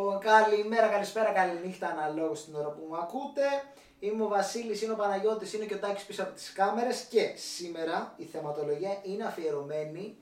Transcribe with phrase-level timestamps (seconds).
[0.00, 3.42] Λοιπόν, καλημέρα, καλησπέρα, καληνύχτα αναλόγως στην ώρα που μου ακούτε.
[3.98, 7.32] Είμαι ο Βασίλης, είναι ο Παναγιώτης, είναι και ο Τάκης πίσω από τις κάμερες και
[7.36, 10.16] σήμερα η θεματολογία είναι αφιερωμένη.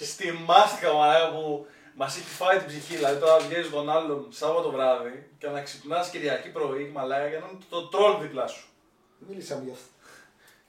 [0.00, 2.96] Στη μάστιγα μαλάκα που μας έχει φάει την ψυχή.
[2.96, 7.46] Δηλαδή τώρα βγαίνεις τον άλλον Σάββατο βράδυ και να ξυπνάς Κυριακή πρωί μαλάκα για να
[7.46, 8.68] είναι το τρόλ δίπλα σου.
[9.18, 9.88] Μίλησα μου γι' αυτό.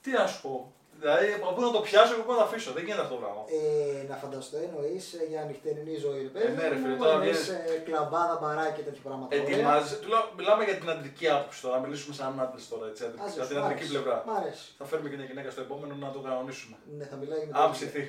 [0.02, 0.74] Τι να σου πω.
[1.02, 2.70] Δηλαδή από πού να το πιάσω και πού να το αφήσω.
[2.78, 3.42] Δεν γίνεται αυτό το πράγμα.
[3.58, 6.22] Ε, να φανταστώ εννοείς για νυχτερινή ζωή.
[6.28, 9.04] ρε παιδί Ε, ναι, ρε μου, φίλε, τώρα εννοείς, βγαίνεις- ε, κλαμπάδα, μπαράκι και τέτοια
[9.08, 9.30] πράγματα.
[9.36, 9.44] Ωραία.
[9.54, 9.94] Ετοιμάζει.
[10.02, 11.74] Του λέω, μιλάμε για την αντρική άποψη τώρα.
[11.78, 12.86] Να μιλήσουμε σαν άντρες τώρα.
[12.92, 13.94] Έτσι, Άσε, για σου, την μ' αντρική αρέσει.
[13.96, 14.16] πλευρά.
[14.28, 14.66] Μ' αρέσει.
[14.80, 16.76] Θα φέρουμε και μια γυναίκα στο επόμενο να το κανονίσουμε.
[16.98, 18.04] Ναι, θα μιλάει με Αν τον- ψηθεί.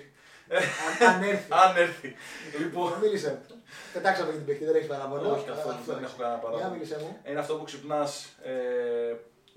[0.86, 1.48] Αν, αν έρθει.
[1.62, 2.08] Αν έρθει.
[2.60, 2.88] Λοιπόν.
[3.02, 3.30] Μίλησε.
[3.92, 5.28] Πετάξαμε και την παιχτή, δεν έχεις παραπονό.
[5.36, 6.06] Όχι καθόλου, Αυτό δεν είναι.
[6.08, 6.72] έχω κανένα Για παράδειγμα.
[6.74, 7.10] μίλησε μου.
[7.28, 8.10] Είναι αυτό που ξυπνάς,
[8.42, 8.52] ε,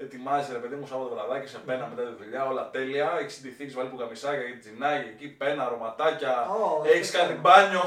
[0.03, 3.08] ετοιμάζει ρε παιδί μου Σάββατο βραδάκι, σε πένα μετά τη δουλειά, όλα τέλεια.
[3.21, 6.34] Έχεις συντηθεί, έχεις βάλει πουγαμισάκια, έχεις τζινάκι, εκεί πένα, αρωματάκια.
[6.49, 7.39] Ω, έχεις αυτό κάνει είναι.
[7.41, 7.84] μπάνιο.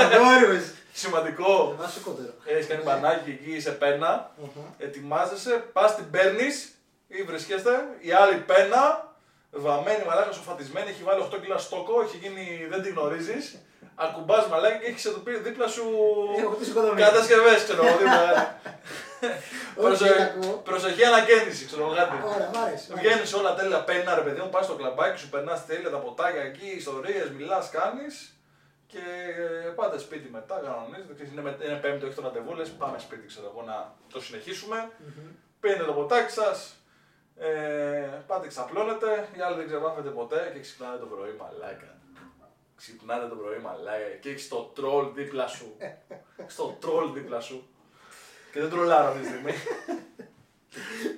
[0.00, 0.62] Αγόρι μου.
[1.02, 1.74] Σημαντικό.
[1.78, 2.32] Βασικότερο.
[2.44, 4.30] Έχεις κάνει μπανάκι εκεί σε πένα.
[4.42, 4.74] Οχα.
[4.78, 6.54] Ετοιμάζεσαι, πας την παίρνεις
[7.06, 7.70] ή βρισκέστε.
[8.00, 9.12] Η άλλη πένα,
[9.50, 13.58] βαμμένη μαλάκα, σοφατισμένη, έχει βάλει 8 κιλά στόκο, έχει γίνει, δεν την γνωρίζεις.
[13.94, 15.82] Ακουμπάς μαλάκα και έχεις εδώ δίπλα σου
[16.38, 17.00] Έχω χτίσει οικοδομή.
[17.00, 17.96] κατασκευές, ξέρω εγώ.
[19.32, 19.86] δίπλα.
[19.88, 20.52] Όχι, Προσε- δεν ακούω.
[20.52, 22.16] Προσοχή ανακαίνιση, ξέρω εγώ κάτι.
[22.34, 22.86] Ωραία, μ' αρέσει.
[22.90, 23.08] μ' αρέσει.
[23.08, 26.42] Βγαίνεις όλα τέλεια, πένα ρε παιδί μου, πας στο κλαμπάκι σου, περνάς τέλεια τα ποτάκια
[26.42, 28.28] εκεί, ιστορίες, μιλάς, κάνεις.
[28.86, 29.00] Και
[29.74, 31.14] πάτε σπίτι μετά, κανονίζετε.
[31.14, 34.20] ξέρεις, Είναι, με- είναι πέμπτο, έχεις το ραντεβού, λες πάμε σπίτι, ξέρω εγώ, να το
[34.20, 34.90] συνεχίσουμε.
[34.98, 35.28] Μμμ.
[35.60, 36.74] Πίνετε το ποτάκι σας,
[37.36, 37.48] ε,
[38.26, 41.96] πάτε ξαπλώνετε, οι άλλοι δεν ξεβάφετε ποτέ και ξυπνάτε το πρωί, μαλάκα.
[42.76, 45.76] Ξυπνάτε το πρωί, μαλάκα και έχεις το τρόλ δίπλα σου.
[46.54, 47.68] στο τρόλ δίπλα σου.
[48.54, 49.52] Και δεν τρολάρω αυτή τη στιγμή.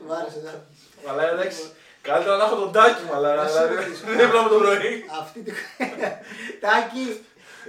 [0.06, 0.41] Μ' άρεσε.
[0.45, 0.55] ναι.
[1.06, 1.62] Μαλάκα, εντάξει.
[2.09, 3.43] Καλύτερα να έχω τον τάκι, μαλάκα.
[3.43, 4.05] Να Δηλαδή, σου ρωτήσω.
[4.20, 4.93] δίπλα μου το πρωί.
[5.23, 5.53] Αυτή τη.
[6.65, 7.06] Τάκι.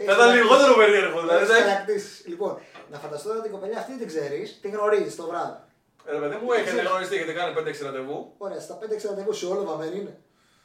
[0.08, 1.40] Θα ήταν λιγότερο περίεργο, δηλαδή.
[1.44, 2.14] Έχεις δεν- χαρακτήσεις.
[2.32, 2.52] Λοιπόν,
[2.92, 5.58] να φανταστώ ότι την κοπελιά αυτή δεν ξέρεις, την γνωρίζεις το βράδυ.
[6.06, 8.18] Ε, Ρε παιδί μου, έχετε γνωριστεί, έχετε κάνει 5-6 ραντεβού.
[8.38, 10.16] Ωραία, στα 5-6 ραντεβού σε όλο βαμμένη είναι.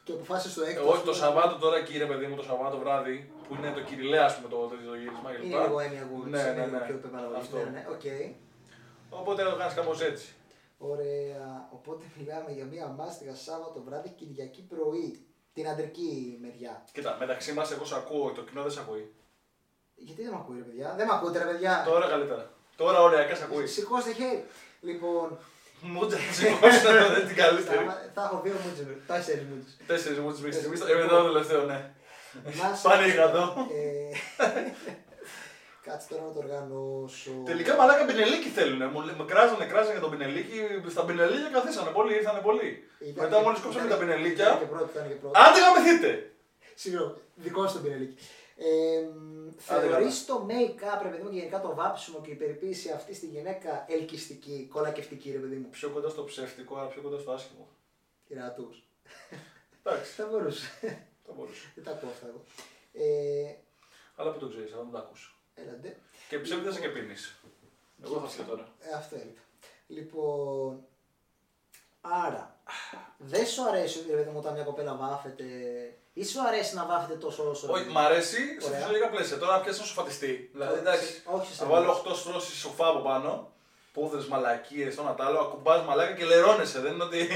[0.05, 0.85] Και αποφάσισες το έκτος.
[0.87, 3.17] Ε, Όχι το Σαββάτο τώρα, κύριε παιδί μου, το Σαββάτο βράδυ
[3.49, 5.45] που είναι το κυριλαία, ας πούμε, το, το, το γύρισμα κλπ.
[5.45, 6.79] Είναι λίγο έννοια που Ναι, ναι, ναι.
[6.89, 7.43] πιο επαναλαμβανή.
[7.45, 7.57] Αυτό.
[7.57, 8.07] Ναι, ναι, οκ.
[9.21, 10.27] Οπότε το κάνεις κάπως έτσι.
[10.79, 11.69] Ωραία.
[11.73, 15.27] Οπότε μιλάμε για μία μάστιγα Σάββατο βράδυ Κυριακή πρωί.
[15.55, 16.85] Την αντρική μεριά.
[16.93, 19.15] Κοίτα, μεταξύ μας, εγώ σε ακούω, το κοινό δεν σε ακούει.
[19.95, 22.51] Γιατί δεν με ακούει, ρε παιδιά; Δεν με ακούτε, ρε παιδιά; Τώρα καλύτερα.
[22.77, 23.67] Τώρα ωριακά σε ακούει.
[23.67, 24.45] Σηκώστε χέρι.
[24.81, 25.39] Λοιπόν,
[25.81, 27.85] Μούτσα, σηκώσει να δω την καλύτερη.
[27.85, 28.87] θα, θα έχω δύο μούτζες.
[29.07, 29.77] Τέσσερις μούτζες.
[29.87, 30.81] Τέσσερις μούτσε μέχρι στιγμής.
[30.81, 31.95] Εγώ το τελευταίο, ναι.
[32.45, 33.55] Να σε- Πάνε εκατό.
[35.85, 37.31] Ε, Κάτσε τώρα να το οργανώσω.
[37.45, 38.87] Τελικά μαλάκα πινελίκι θέλουνε.
[38.87, 40.59] Μου λέ- με κράζανε, κράζανε για τον πινελίκι.
[40.91, 42.85] Στα πινελίκια καθίσανε πολλοί, ήρθανε πολλοί.
[42.99, 44.67] Ήταν Μετά και- μόλις κόψαμε ήταν- τα Ήταν και πινελίκια.
[44.73, 45.39] πρώτο, ήταν και πρώτο.
[45.45, 46.11] Άντε γαμηθείτε!
[46.83, 48.17] Συγγνώμη, δικό σου το πινελίκι.
[48.57, 48.67] Ε,
[49.75, 53.15] Άντε, θεωρείς το make-up, ρε παιδί μου, και γενικά το βάψιμο και η περιποίηση αυτή
[53.15, 57.31] στη γυναίκα ελκυστική, κολακευτική, ρε παιδί μου; Πιο κοντά στο ψεύτικο, αλλά πιο κοντά στο
[57.33, 57.69] άσχημο.
[58.29, 58.83] Κερατούς.
[59.83, 60.67] Εντάξει, Θα μπορούσε.
[61.27, 61.67] θα μπορούσε.
[61.75, 62.41] Δεν τα ακούω αυτά εγώ.
[62.93, 63.55] Ε,
[64.17, 65.32] Αλλά που το ξέρεις, αλλά δεν το ακούσω.
[65.55, 65.97] Έλαντε.
[66.29, 67.35] Και ψεύδεσαι και πίνεις.
[68.05, 68.69] Εγώ θα πιω τώρα.
[68.81, 69.41] Ε, αυτό έλειπε.
[69.87, 70.81] Λοιπόν,
[72.01, 72.57] άρα,
[73.19, 75.45] δεν σου αρέσει ρε παιδί μου όταν μια κοπέλα βάφεται
[76.13, 77.67] ή σου αρέσει να βάφεται τόσο όσο.
[77.67, 78.79] ρε Όχι, παιδί μ' μου; αρέσει σε Ωραία.
[78.79, 79.39] φυσιολογικά πλαίσια.
[79.39, 80.49] Τώρα να πιάσει να σου φατιστεί.
[80.53, 81.81] Δηλαδή, εντάξει, Όχι σε θα μένα.
[81.81, 83.53] βάλω 8 στρώσεις σοφά από πάνω,
[83.93, 86.81] πούδρες, μαλακίες, το ένα τ' άλλο, ακουμπάς μαλάκα και λερώνεσαι.
[86.81, 87.29] Δεν είναι ότι.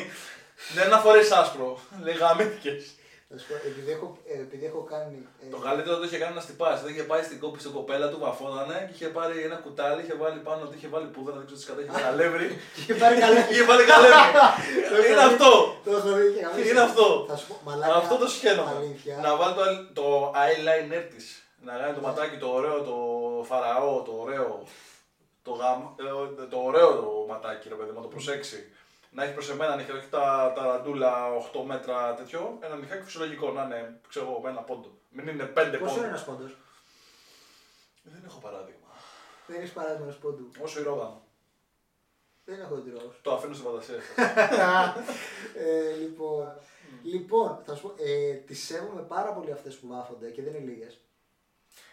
[0.74, 1.78] δεν είναι να φορέσει άσπρο.
[2.02, 2.94] Λέει γαμήθηκες.
[3.28, 5.18] Να σου πω, επειδή έχω, ε, επειδή έχω κάνει.
[5.42, 6.82] ε, Το καλύτερο το είχε κάνει να στυπάσει.
[6.84, 10.14] Δεν είχε πάει στην κόπη στην κοπέλα του, βαφώνανε και είχε πάρει ένα κουτάλι, είχε
[10.14, 12.48] βάλει πάνω ότι είχε βάλει πούδρα, δεν ξέρω τις σκατά, είχε βάλει αλεύρι.
[12.80, 13.38] Είχε πάρει καλά.
[13.50, 14.22] είχε βάλει καλέμι.
[15.10, 15.50] είναι αυτό.
[15.84, 16.70] Το έχω δει και γαμίσει.
[16.70, 17.06] Είναι αυτό.
[17.28, 17.94] Θα σου πω, μαλάκα.
[17.94, 18.64] Αυτό το σχέδιο.
[18.76, 19.14] Αλήθεια.
[19.24, 19.54] Να βάλει
[19.94, 21.26] το, το eyeliner της.
[21.66, 22.06] Να κάνει το Ναι.
[22.06, 22.96] ματάκι το ωραίο, το
[23.50, 24.62] φαραώ, το ωραίο.
[25.42, 28.58] Το, γαμ, ε, το ωραίο το ματάκι, ρε παιδί μου, να το προσέξει.
[29.10, 31.12] Να έχει προς εμένα νυχάκι, όχι τα, τα ραντούλα
[31.52, 32.58] 8 μέτρα τέτοιο.
[32.62, 34.98] Ένα νυχάκι φυσιολογικό, να είναι, ξέρω εγώ, με ένα πόντο.
[35.10, 35.96] Μην είναι 5 Πόσο πόντο.
[35.96, 36.56] είναι ένας πόντος;
[38.02, 38.88] Δεν έχω παράδειγμα.
[39.46, 41.20] Δεν έχεις παράδειγμα ενός πόντου; Όσο η ρόδα μου.
[42.44, 43.12] Δεν έχω την ρόγα.
[43.22, 44.26] Το αφήνω στην φαντασία σας.
[45.56, 46.58] ε, λοιπόν,
[47.02, 50.70] λοιπόν, θα σου πω, ε, τις σέβομαι πάρα πολύ αυτές που βάφονται και δεν είναι
[50.70, 51.00] λίγες.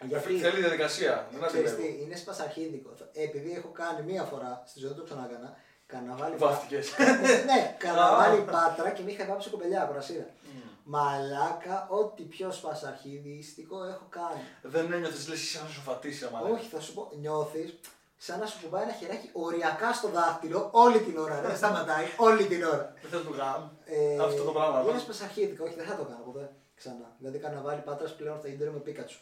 [0.07, 1.27] Γιατί θέλει διαδικασία.
[1.31, 1.93] Δεν ξέρεις αντιλέγω.
[1.95, 2.93] τι, είναι σπασαρχίδικο.
[3.13, 5.57] Επειδή έχω κάνει μία φορά, στη ζωή δεν το ξανάκανα,
[5.93, 6.87] καναβάλι Βάφτηκες.
[7.49, 10.27] ναι, καναβάλι πάτρα και με είχα βάψει κοπελιά, κορασίρα.
[10.43, 10.59] Μμ.
[10.83, 14.41] Μαλάκα, ό,τι πιο σπασαρχίδιστικο έχω κάνει.
[14.61, 17.79] Δεν ένιωθες λες εσύ να σου φατήσει άμα Όχι, θα σου πω, νιώθεις
[18.25, 21.41] σαν να σου κουμπάει ένα χεράκι οριακά στο δάχτυλο όλη την ώρα.
[21.41, 22.93] Δεν σταματάει όλη την ώρα.
[23.01, 23.61] Δεν θες το γάμ.
[23.85, 24.81] Ε, Αυτό το πράγμα.
[24.81, 25.01] Είναι πας.
[25.01, 27.15] σπασαρχίδικο, όχι, δεν θα το κάνω ποτέ ξανά.
[27.17, 29.19] Δηλαδή, καναβάλι πάτρας πλέον από τα ίντερνετ με Πίκατσου.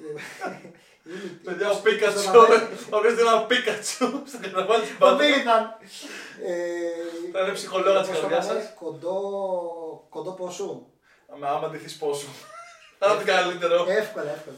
[0.00, 0.20] Είναι-
[1.44, 2.62] Παιδιά, ο στο Πίκατσου, καβάλι.
[2.92, 5.24] ο οποίος είναι ένα Πίκατσου στο καρναβάλι της Ο Μπάντα.
[5.24, 5.62] Μίλιταν.
[6.46, 8.72] Ε, Θα είναι ψυχολόγα της πώς το καρδιάς λένε, σας.
[8.78, 9.16] Κοντό,
[10.08, 10.86] κοντό ποσού.
[11.34, 12.26] Άμα άμα ντυθείς πόσο.
[12.98, 13.84] Θα είναι καλύτερο.
[13.88, 14.56] Εύκολα, εύκολα.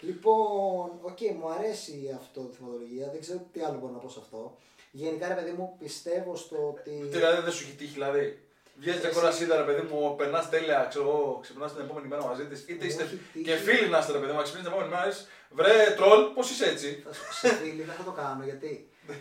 [0.00, 3.08] Λοιπόν, οκ, μου αρέσει αυτό η θυματολογία.
[3.12, 4.56] Δεν ξέρω τι άλλο μπορώ να πω σε αυτό.
[4.90, 6.90] Γενικά, ρε παιδί μου, πιστεύω στο ότι.
[7.10, 8.46] Τι δηλαδή δεν σου έχει τύχει, δηλαδή;
[8.82, 12.22] Βγαίνεις μια Εσύ- κορασίδα, ρε παιδί μου, περνάς τέλεια, ξέρω εγώ, ξυπνάς την επόμενη μέρα
[12.30, 12.60] μαζί της.
[12.70, 13.44] Είτε Μου είστε έχει τύχει.
[13.46, 15.04] και φίλοι να είστε, ρε παιδί μου, ξυπνά την επόμενη μέρα.
[15.06, 15.18] λες,
[15.58, 18.72] Βρε τρόλ, πώς είσαι έτσι; Θα σου- Σε φίλοι δεν θα το κάνω γιατί.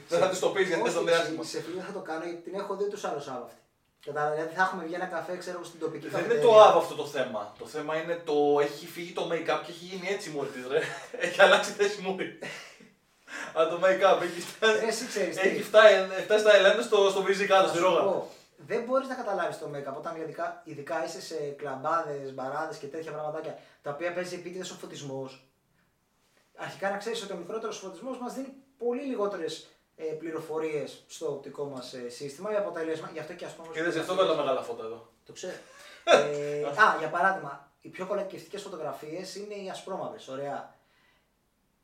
[0.10, 1.44] Δεν θα τη το πεις γιατί δεν στο Όχι, διάστημα.
[1.54, 3.60] Σε φίλοι δεν θα το κάνω γιατί την έχω δει του άλλου Σάββα αυτή.
[4.08, 6.54] Κατάλαβα, γιατί θα έχουμε βγει ένα καφέ, ξέρω εγώ, στην τοπική Δεν είναι καφετέρια.
[6.56, 7.42] το άβ αυτό το θέμα.
[7.62, 8.36] Το θέμα είναι το
[8.68, 10.80] έχει φύγει το make-up και έχει γίνει έτσι μόρι της, ρε.
[11.25, 12.30] Έχει αλλάξει θέση μόρι.
[13.54, 14.80] Αλλά το make-up έχει φτάσει.
[14.80, 15.48] Ρε, εσύ ξέρεις τι.
[15.48, 15.94] Έχει φτάσει,
[16.25, 18.04] φτάσει τα ελένε στο, στο βυζί κάτω, Θα στη σου ρόγα.
[18.62, 22.88] Πω, Δεν μπορείς να καταλάβεις το make-up όταν ειδικά, ειδικά είσαι σε κλαμπάδες, μπαράδες και
[22.88, 25.46] τέτοια πραγματάκια τα οποία παίζει επίτηδες ο φωτισμός.
[26.56, 31.66] Αρχικά να ξέρεις ότι ο μικρότερος φωτισμός μας δίνει πολύ λιγότερες ε, πληροφορίες στο οπτικό
[31.66, 32.50] μας ε, σύστημα.
[32.50, 33.80] Με αποτέλεσμα, γι' αυτό και ας πούμε.
[33.80, 35.10] Είδες, γι' αυτό βάλω μεγάλα φώτα εδώ.
[35.25, 35.54] Το ξέρω.
[36.06, 40.28] ε, α, για παράδειγμα, οι πιο κολακευτικές φωτογραφίες είναι οι ασπρόμαυρες.
[40.28, 40.75] Ωραία.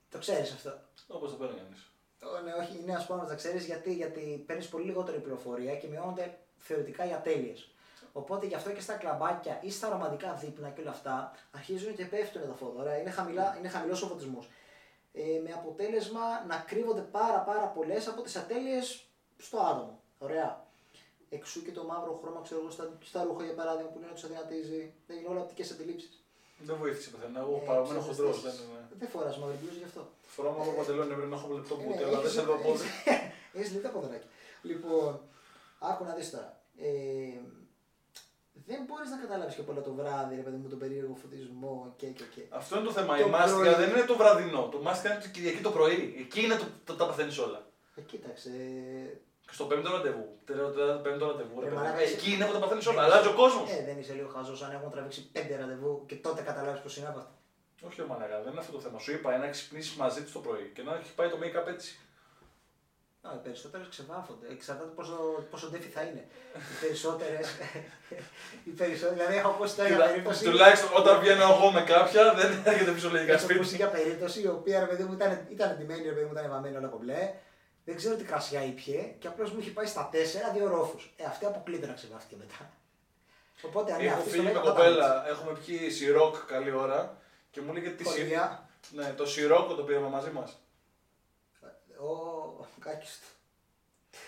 [0.09, 0.73] Το ξέρεις αυτό.
[1.07, 1.91] Όπως το παίρνει κανείς.
[2.23, 6.37] Ω, Ναι, όχι, είναι ασπρόμαυρες, τα ξέρεις γιατί, γιατί παίρνεις πολύ λιγότερη πληροφορία και μειώνονται
[6.59, 7.69] θεωρητικά οι ατέλειες.
[8.13, 12.05] Οπότε γι' αυτό και στα κλαμπάκια ή στα ρομαντικά δείπνα και όλα αυτά αρχίζουν και
[12.05, 12.81] πέφτουν τα φώτα.
[12.81, 14.49] Ωραία, είναι, χαμηλά, είναι χαμηλός ο φωτισμός.
[15.13, 19.03] Ε, με αποτέλεσμα να κρύβονται πάρα πάρα πολλές από τις ατέλειες
[19.37, 19.99] στο άτομο.
[20.19, 20.65] Ωραία.
[21.29, 24.13] Εξού και το μαύρο χρώμα, ξέρω εγώ, στα, στα ρούχα για παράδειγμα που είναι να
[24.13, 24.93] του αδυνατίζει.
[25.07, 26.21] Δεν είναι όλα οπτικές αντιλήψεις.
[26.59, 27.39] Δεν βοήθησε πουθενά.
[27.39, 28.33] Εγώ Ε, παραμένω ξέρεις, χοντρό.
[28.33, 28.81] θες- Δεν είναι.
[28.99, 30.01] Δεν φοράς μαύρη μπλούζα γι' αυτό.
[30.35, 32.55] Φοράω μαύρο παντελόνι, πρέπει να έχω λεπτό Ε, μπούτι, ναι, αλλά δεν έχεις- σε εδώ
[32.65, 32.83] πόδι.
[32.83, 33.25] έχεις-
[33.57, 34.29] Έχεις λεπτά ποδαράκια.
[34.69, 35.11] Λοιπόν,
[35.79, 36.61] άκου να δεις τώρα.
[36.77, 36.87] Ε,
[38.65, 42.07] δεν μπορείς να καταλάβεις και πολλά το βράδυ, ρε παιδί μου, τον περίεργο φωτισμό και
[42.07, 42.41] και και.
[42.49, 43.17] Αυτό είναι το θέμα.
[43.17, 43.85] Το Η μάστιγα πρωί.
[43.85, 44.69] δεν είναι το βραδινό.
[44.71, 46.15] Το μάστιγα είναι την Κυριακή το πρωί.
[46.19, 47.65] Εκεί είναι το, το, τα παθαίνεις όλα.
[47.95, 48.49] Ε, κοίταξε.
[49.47, 50.27] Και στο πέμπτο ραντεβού.
[50.45, 51.59] Τε- τε- Πέμπτο ραντεβού.
[51.59, 51.75] ρε Ε, παιδί.
[51.81, 53.03] μαλάκα, Εκεί εσύ- είναι που τα παθαίνεις όλα.
[53.03, 53.71] Αλλάζει ο κόσμος.
[53.71, 57.07] Ε, δεν είσαι λίγο χαζός αν έχουν τραβήξει πέντε ραντεβού και τότε καταλάβεις πως είναι
[57.07, 57.31] άπαθα.
[57.87, 58.99] Όχι, ρε μαλάκα, δεν είναι αυτό το θέμα.
[58.99, 61.99] Σου είπα να ξυπνήσεις μαζί της το πρωί και να έχει πάει το make-up έτσι.
[63.27, 64.47] Α, οι περισσότερες ξεβάφονται.
[64.55, 65.17] Εξαρτάται πόσο,
[65.51, 66.23] πόσο ντέφι θα είναι.
[66.71, 67.39] Οι περισσότερε.
[68.67, 70.43] οι περισσότερες, δηλαδή, έχω ακούσει τώρα για περίπτωση.
[70.43, 73.75] Τουλάχιστον όταν βγαίνω εγώ με κάποια δεν έρχεται φυσιολογικά Έχω ακούσει σπίτι.
[73.75, 76.75] για περίπτωση η οποία ρε παιδί μου ήταν, ήταν εντυμένη, ρε παιδί μου ήταν βαμμένη
[76.77, 77.33] όλα κομπλέ.
[77.85, 81.13] Δεν ξέρω τι κρασιά ήπιε και απλώς μου είχε πάει στα τέσσερα δύο ρόφους.
[81.17, 82.71] Ε, αυτή αποκλείται να ξεβάφτηκε μετά.
[83.61, 86.71] Οπότε αν είναι Έχω αυτή φύγει στο με μέλλον, θα κοπέλα, έχουμε πιει σιρόκ καλή
[86.71, 87.17] ώρα
[87.51, 88.15] και μου λέγε τι πάμε.
[88.15, 88.29] σιρόκ.
[88.29, 88.69] Χωριά.
[88.91, 90.57] Ναι, το σιρόκο το πήραμε μαζί μας.
[91.99, 93.27] Ο κάκιστο.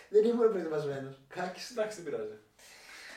[0.09, 1.15] Δεν ήμουν προετοιμασμένος.
[1.27, 1.81] Κάκιστο.
[1.81, 2.37] Εντάξει, δεν πειράζει.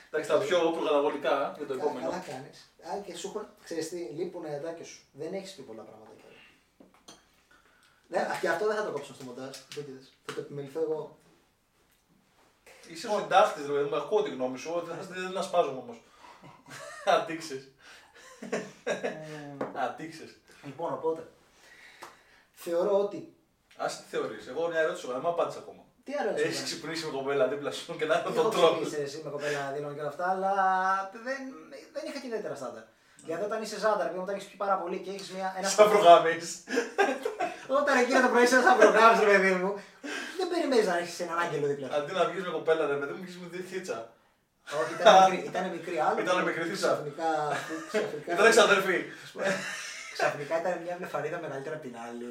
[0.07, 2.11] Εντάξει, τα πιο προκαταβολικά για το επόμενο.
[2.11, 2.73] Καλά κάνεις.
[2.93, 3.47] Αν και σου έχουν.
[3.65, 5.01] Ξέρεις τι, λείπουν τα ядάκια σου.
[5.13, 6.37] Δεν έχεις πει πολλά πράγματα κιόλα.
[8.09, 9.57] Ναι, και αυτό δεν θα το κόψω στο μοντάζ.
[9.75, 10.13] Δεν είδες.
[10.25, 11.19] Θα το επιμεληθώ εγώ.
[12.89, 16.03] Είσαι ο συντάχτη, ρε παιδί μου, ακούω τη γνώμη σου, δεν, δεν ασπάζομαι όμως.
[17.05, 17.69] Ατύξε.
[19.75, 20.35] Ατύξε.
[20.65, 21.29] λοιπόν, οπότε.
[22.53, 23.35] Θεωρώ ότι.
[23.85, 24.43] Α τι θεωρείς.
[24.53, 25.83] Εγώ μια ερώτηση σου, δεν μου απάντησε ακόμα.
[26.07, 26.43] Τι αρέσει.
[26.49, 28.69] Έχει ξυπνήσει με κοπέλα δίπλα σου και να Δεν το έχω τρώνε.
[28.81, 30.53] ξυπνήσει εσύ με κοπέλα δίνω και όλα αυτά, αλλά
[31.27, 31.41] δεν,
[31.95, 32.85] δεν είχα και ιδιαίτερα στάνταρ.
[33.29, 35.49] Γιατί όταν είσαι ζάντα, επειδή όταν έχεις πει πάρα πολύ και έχεις μια.
[35.59, 36.35] Ένα Σαν προγάμι.
[37.81, 39.71] Όταν εκείνο το πρωί είσαι σαν προγράμμα, ρε παιδί μου,
[40.39, 41.95] δεν περιμένεις να έχεις έναν άγγελο δίπλα σου.
[41.99, 43.99] Αντί να βγεις με κοπέλα, ρε παιδί μου, βγεις με τη θίτσα.
[44.81, 46.21] Όχι, ήταν μικρή, ήταν μικρή άλλο.
[46.25, 46.89] Ήταν μικρή θύσα.
[46.93, 47.31] Ξαφνικά.
[47.89, 48.99] ξαφνικά, Ήταν εξαδερφή.
[50.17, 52.31] Ξαφνικά ήταν μια βλεφαρίδα μεγαλύτερη από την άλλη.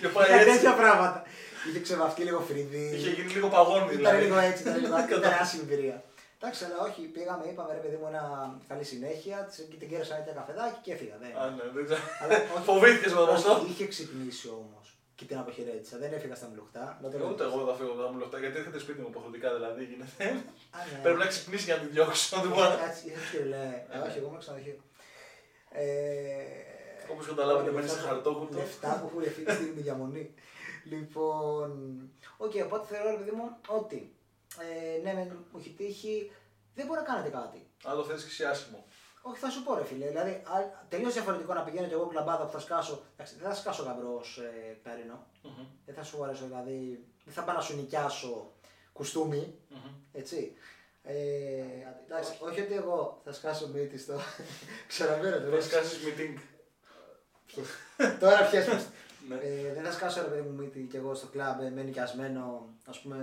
[0.00, 0.50] Και πάει Ήταν έτσι.
[0.52, 1.18] τέτοια πράγματα.
[1.68, 2.84] Είχε ξεβαφτεί λίγο φρύδι.
[2.96, 4.22] Είχε γίνει λίγο παγόνι Ήταν δηλαδή.
[4.24, 5.98] λίγο έτσι, ήταν λίγο ήταν άσχημη εμπειρία.
[6.38, 8.22] Εντάξει, αλλά όχι, πήγαμε, είπαμε ρε παιδί μου ένα
[8.70, 11.16] καλή συνέχεια, της- και την κέρασα ένα καφεδάκι και έφυγα.
[11.22, 11.30] Δεν.
[11.40, 12.00] Α, ναι, δεν ξέρω.
[12.22, 13.52] Αλλά όχι- Φοβήθηκες με το όχι, ποσό.
[13.70, 14.86] Είχε ξυπνήσει όμως
[15.18, 15.94] και την αποχαιρέτησα.
[16.02, 16.84] Δεν έφυγα στα μιλουχτά.
[17.02, 17.28] να το Ε, λέω.
[17.32, 20.22] Ούτε εγώ θα φύγω από τα μου λεφτά γιατί έρχεται σπίτι μου υποχρεωτικά δηλαδή γίνεται.
[20.76, 20.98] Α, ναι.
[21.04, 22.22] Πρέπει να ξυπνήσει για να την διώξω.
[22.36, 22.62] να την πω.
[22.88, 23.74] Έτσι, έτσι και λέει.
[23.92, 24.76] Ε, Όχι, εγώ είμαι ξενοδοχείο.
[27.08, 28.58] Ε, Όπως καταλάβατε, λεφτά μένει σε που- χαρτόκουτο.
[28.58, 30.34] Λεφτά που έχουν φύγει στην διαμονή.
[30.84, 32.10] Λοιπόν.
[32.36, 34.14] Οκ, οπότε θεωρώ, ρε παιδί μου, ότι
[34.60, 36.32] ε, ναι, μεν μου έχει τύχει,
[36.74, 37.66] δεν μπορεί να κάνετε κάτι.
[37.84, 38.84] Αν το θες και εσύ άσχημο.
[39.22, 40.06] Όχι, θα σου πω ρε φίλε.
[40.08, 40.42] Δηλαδή,
[40.88, 43.02] τελείως διαφορετικό να πηγαίνω και εγώ κλαμπάδα που θα σκάσω.
[43.14, 44.20] Εντάξει, δεν θα σκάσω γαμπρό
[44.70, 45.26] ε, καρίνο.
[45.42, 47.04] Μμμ, Δεν θα σου αρέσω, δηλαδή.
[47.24, 48.52] Δεν θα πάω να σου νοικιάσω
[48.92, 49.54] κουστούμι.
[49.68, 49.94] μμμ.
[50.12, 50.52] Έτσι.
[51.02, 51.14] Ε,
[52.06, 54.14] εντάξει, όχι ότι εγώ θα σκάσω μύτη στο.
[54.88, 56.40] Ξαναπέρα το Θες κάνεις meeting.
[58.20, 58.86] Τώρα πιες μας.
[59.28, 59.34] Ναι.
[59.34, 62.68] Ε, δεν θα σκάσω ρε παιδί μου μύτη κι εγώ στο κλαμπ ε, με νοικιασμένο,
[62.86, 63.16] ας πούμε.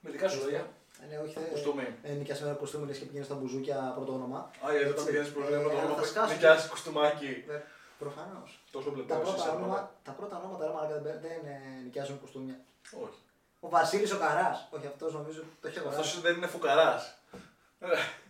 [0.00, 0.66] Με δικά σου λόγια.
[1.02, 1.86] Ε, ναι, όχι, θε- Κουστούμι.
[2.02, 4.50] ε, νοικιασμένο κουστούμι λες και πηγαίνεις στα μπουζούκια πρώτο όνομα.
[4.66, 5.04] Α, γιατί όταν Έτσι.
[5.06, 6.32] πηγαίνεις Ε, προβλήματα αλλά το θα όνομα σκάσω.
[6.32, 7.44] νοικιάσεις κουστούμάκι.
[7.48, 7.58] Ε,
[7.98, 8.60] Προφανώς.
[8.70, 9.56] Τόσο Τα, μπλεκό εσύ πρώτα είσαι.
[9.56, 12.56] όνομα- τα πρώτα ονόματα ρε μαλάκα, δεν, δεν ε, νοικιάζουν κουστούμια.
[13.04, 13.18] Όχι.
[13.60, 14.68] Ο Βασίλης ο Καράς.
[14.70, 16.00] Όχι αυτός νομίζω το έχει αγοράσει.
[16.00, 17.14] Αυτός δεν είναι φουκαράς.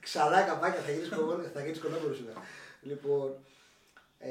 [0.00, 2.38] Ξαλά καπάκια, θα γίνεις κομμάτι, θα γίνεις κονόπορο σήμερα.
[2.82, 3.34] Λοιπόν.
[4.24, 4.30] Ε,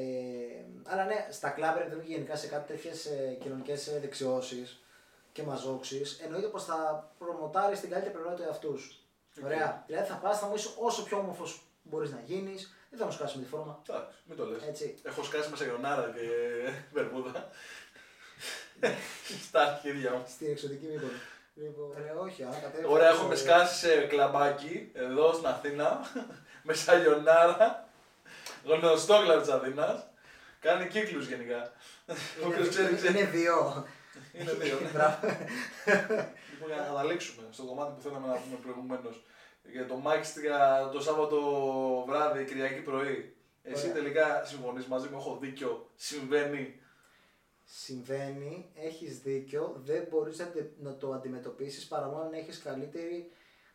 [0.83, 3.07] αλλά ναι, στα κλαμπ ρε παιδί μου, και γενικά σε κάτι τέτοιες
[3.39, 4.83] κοινωνικές δεξιώσεις
[5.31, 8.95] και μαζόξεις, εννοείται πως θα προμοτάρεις την καλύτερη πλευρά του εαυτού σου.
[9.37, 9.45] Οκ.
[9.45, 9.83] Ωραία.
[9.87, 13.11] Δηλαδή θα πας, θα μου είσαι όσο πιο όμορφος μπορείς να γίνεις, δεν θα μου
[13.11, 13.81] σκάσεις με τη φόρμα.
[13.89, 14.63] Εντάξει, μην το λες.
[14.67, 14.95] Έτσι.
[15.03, 16.27] Έχω σκάσει με σαγιονάρα και
[16.93, 17.49] βερμούδα.
[19.47, 20.23] Στα αρχίδια μου.
[20.27, 21.11] Στην εξωτική μήκονο.
[21.53, 22.85] Λοιπόν, ε, όχι, αν κατέβει.
[22.85, 25.99] Ωραία, έχουμε σκάσει σε κλαμπάκι εδώ στην Αθήνα
[26.67, 27.89] με σαλιονάρα.
[28.65, 30.09] Γνωστό κλαμπ τη Αθήνα.
[30.59, 31.71] Κάνει κύκλους γενικά.
[32.45, 33.19] Όποιος ξέρει, ξέρει.
[33.19, 33.85] Είναι δύο.
[34.33, 34.79] Είναι δύο.
[34.79, 34.89] ναι.
[34.93, 35.27] Μπράβο.
[36.51, 39.23] Λοιπόν, για να καταλήξουμε στο κομμάτι που θέλαμε να πούμε προηγουμένως.
[39.71, 41.39] Για το μάχιστηκα το Σάββατο
[42.07, 43.35] βράδυ, Κυριακή πρωί.
[43.63, 43.93] Εσύ Ωραία.
[43.93, 45.89] τελικά συμφωνείς μαζί μου, έχω δίκιο.
[45.95, 46.79] Συμβαίνει.
[47.63, 53.31] Συμβαίνει, έχεις δίκιο, δεν μπορείς να, τε- να το αντιμετωπίσεις παρά μόνο να έχεις καλύτερη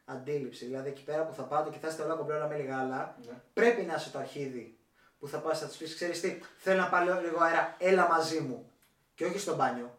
[0.06, 0.64] αντίληψη.
[0.64, 3.40] Δηλαδή εκεί πέρα που θα πάτε και θα είστε όλα κομπλέ με γάλα, Ναι.
[3.52, 4.78] πρέπει να είσαι το αρχίδι
[5.18, 8.40] που θα πας θα του πει: Ξέρεις τι, θέλω να πάρω λίγο αέρα, έλα μαζί
[8.40, 8.70] μου.
[9.14, 9.98] Και όχι στο μπάνιο,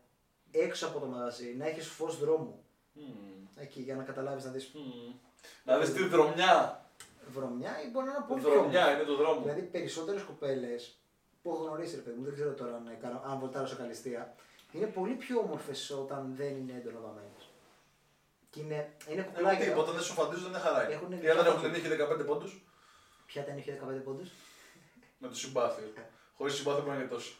[0.52, 2.64] έξω από το μαγαζί, να έχεις φως δρόμου.
[2.94, 3.46] Μμμ.
[3.56, 5.14] Εκεί για να καταλάβεις να δεις Μμμ.
[5.64, 6.82] Να δεις τη δρομιά.
[7.34, 9.42] βρωμιά ή μπορεί να είναι πολύ πιο Δρομιά είναι το δρόμο.
[9.42, 10.76] Δηλαδή περισσότερες κοπέλε
[11.42, 14.36] που έχω γνωρίσει, ρε παιδί μου, δεν ξέρω τώρα αν, κάνω, αν βολτάρω σε καλυστία,
[14.72, 17.37] είναι πολύ πιο όμορφες όταν δεν είναι έντονα βαμμένε.
[18.58, 19.64] Και είναι, είναι Εγώ κουκλάκια.
[19.66, 20.82] τίποτα, όταν δεν σου φαντίζουν δεν είναι χαρά.
[20.92, 21.88] Έχουνε Οι άλλοι δικιά έχουν νύχει
[22.22, 22.52] 15 πόντους
[23.26, 24.30] Ποια ήταν είχε 15 πόντους;
[25.18, 25.94] με το συμπάθειο.
[26.38, 27.34] Χωρίς συμπάθειο δεν είναι τόσο.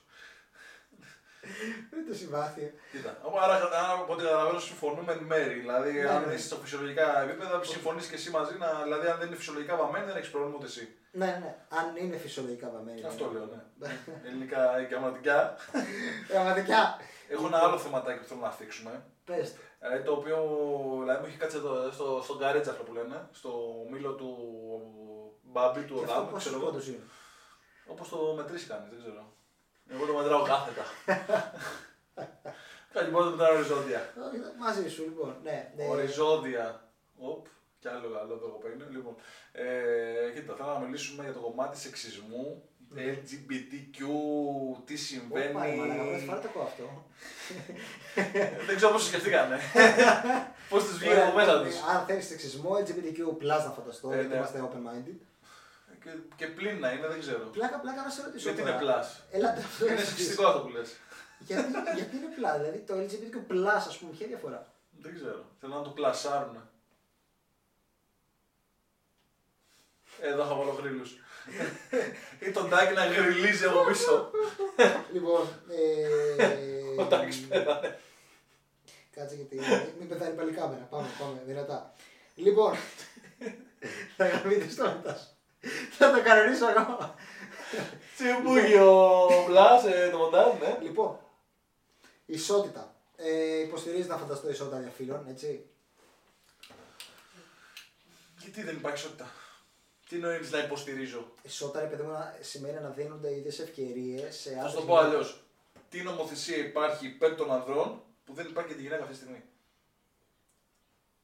[1.90, 2.72] Δεν το συμπάθειο.
[2.92, 5.54] Κοίτα, από- άρα άρα, από ό,τι καταλαβαίνω συμφωνούμε εν μέρη.
[5.60, 6.34] Δηλαδή, Ναι, αν ναι.
[6.34, 8.58] είσαι στο φυσιολογικά επίπεδα, συμφωνείς και εσύ μαζί.
[8.58, 10.96] Να, δηλαδή, αν δεν είναι φυσιολογικά βαμμένη, δεν έχεις πρόβλημα ούτε εσύ.
[11.18, 13.04] Ναι, ναι, αν είναι φυσιολογικά βαμμένοι.
[13.04, 13.46] Αυτό λέω,
[13.78, 13.88] ναι.
[14.26, 15.56] Ελληνικά και γραμματικά.
[16.28, 17.00] Πραγματικά.
[17.30, 19.06] Έχω ένα άλλο θεματάκι που θέλω να θίξουμε.
[19.26, 19.62] Πες το.
[19.80, 20.38] Ε, το οποίο
[21.02, 23.52] δηλαδή, μου έχει κάτσει εδώ, στο, στον καρέτσαφλο που λένε, στο
[23.92, 24.32] μήλο του
[25.42, 26.66] Μπάμπη, του Και αυτό Οδάμου, πόσους ξέρω εγώ.
[26.72, 27.04] πόντους είναι.
[27.88, 29.34] Όπως το μετρήσει κανείς, δεν ξέρω.
[29.88, 30.84] Εγώ το μετράω κάθετα.
[32.94, 34.02] Κάτι μόνο το μετράω οριζόντια.
[34.28, 35.36] Όχι, Μαζί σου, λοιπόν.
[35.44, 35.88] Ναι, ναι.
[35.90, 36.90] Οριζόντια.
[37.20, 37.46] Οπ,
[37.88, 38.84] κι άλλο καλό το έχω παίρνει.
[38.96, 39.16] Λοιπόν,
[39.52, 42.46] ε, κοίτα, θέλω να μιλήσουμε για το κομμάτι σεξισμού,
[42.96, 44.00] LGBTQ,
[44.88, 46.26] τι Ωπα, ρε μαλάκα, πρώτη συμβαίνει.
[46.28, 46.86] φορά το ακούω αυτό;
[48.68, 49.58] Δεν ξέρω πώς το σκεφτήκανε.
[50.72, 51.82] Πώς τους βγήκε Ωραία, από μέσα λοιπόν, τους.
[51.92, 54.36] Αν θέλεις σεξισμό, LGBTQ να φανταστώ, Ε, γιατί ναι.
[54.36, 55.20] είμαστε open-minded.
[56.04, 57.44] Και, και πλήν να είναι, δεν ξέρω.
[57.58, 58.50] Πλάκα, πλάκα να σε ρωτήσω.
[58.50, 58.76] Γιατί τώρα.
[58.76, 60.50] είναι plus; Έλα, αυτό Είναι να σου σεξιστικό πεις.
[60.52, 60.90] αυτό που λες.
[61.40, 64.60] γιατί, γιατί είναι πλά, δηλαδή το LGBTQ plus, ας πούμε, ποια διαφορά;
[65.04, 65.42] Δεν ξέρω.
[65.60, 66.58] Θέλω να το πλασάρουν.
[70.22, 71.18] Εδώ θα βάλω γρήλους.
[72.40, 74.32] Ή τον Τάκη να γριλίζει από πίσω.
[75.14, 78.00] λοιπόν, ε, Ο Τάκης πέθανε.
[79.16, 79.60] Κάτσε γιατί
[80.00, 80.88] μην πεθάνει πάλι η κάμερα.
[80.90, 81.94] Πάμε, πάμε, δυνατά.
[82.36, 82.76] Λοιπόν,
[84.18, 85.28] θα γραμμείτε στο μετά.
[85.98, 87.16] Θα το κανονίσω εγώ.
[88.16, 90.78] Τσιμπούγιο πλάς, ε, το μοντάζ, ναι.
[90.82, 91.20] Λοιπόν,
[92.26, 92.96] ισότητα.
[93.16, 95.66] Ε, υποστηρίζεις να φανταστώ ισότητα για φίλων, έτσι;
[98.38, 99.32] Γιατί δεν υπάρχει ισότητα;
[100.10, 101.32] Τι νοείς να υποστηρίζω.
[101.42, 104.76] Ισότητα, ρε παιδί μου, να- σημαίνει να δίνονται οι ίδιες ευκαιρίες σε Θα άντρες σου
[104.76, 105.14] το και πω γυναίκες.
[105.16, 105.44] αλλιώς.
[105.90, 109.44] Τι νομοθεσία υπάρχει υπέρ των ανδρών που δεν υπάρχει για τη γυναίκα αυτή τη στιγμή;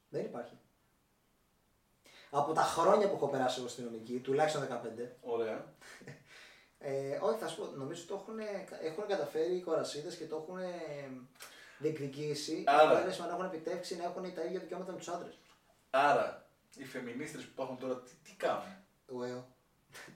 [0.08, 0.58] Δεν υπάρχει.
[2.30, 5.64] Από τα χρόνια που έχω περάσει εγώ στην νομική, τουλάχιστον 15, Ωραία.
[6.78, 8.38] Ε, όχι, θα σου πω, νομίζω το έχουν,
[8.82, 10.58] έχουν καταφέρει οι κορασίδες και το έχουν
[11.78, 12.64] διεκδικήσει.
[12.66, 12.80] Άρα.
[12.88, 13.16] Άρα.
[13.18, 15.38] να έχουν επιτεύξει να έχουν τα ίδια δικαιώματα με τους άντρες.
[15.90, 16.43] Άρα,
[16.78, 18.72] οι φεμινίστρες που υπάρχουν τώρα τι, τι κάνουν;
[19.10, 19.48] Εγώ.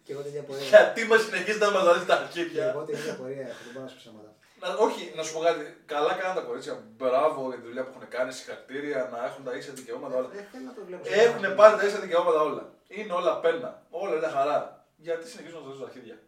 [0.03, 0.65] και εγώ την ίδια πορεία.
[0.65, 2.69] Γιατί μας συνεχίζει να μας δώσει τα και αρχίδια.
[2.69, 4.33] εγώ την ίδια πορεία έχω, δεν μπορώ να σου πω ψέματα.
[4.61, 5.63] Να, όχι, να σου πω κάτι.
[5.87, 6.75] Καλά κάνουν τα κορίτσια.
[6.97, 8.33] Μπράβο για τη δουλειά που έχουν κάνει.
[8.33, 10.29] Συγχαρητήρια να έχουν τα ίσια δικαιώματα όλα.
[10.29, 11.03] Δεν θέλω να το βλέπω.
[11.27, 12.73] Έχουν πάρει τα ίσια δικαιώματα όλα.
[12.89, 13.83] Είναι όλα πένα.
[13.91, 14.87] Όλα είναι χαρά.
[14.97, 16.19] Γιατί συνεχίζουν να σα δώσουν τα αρχίδια;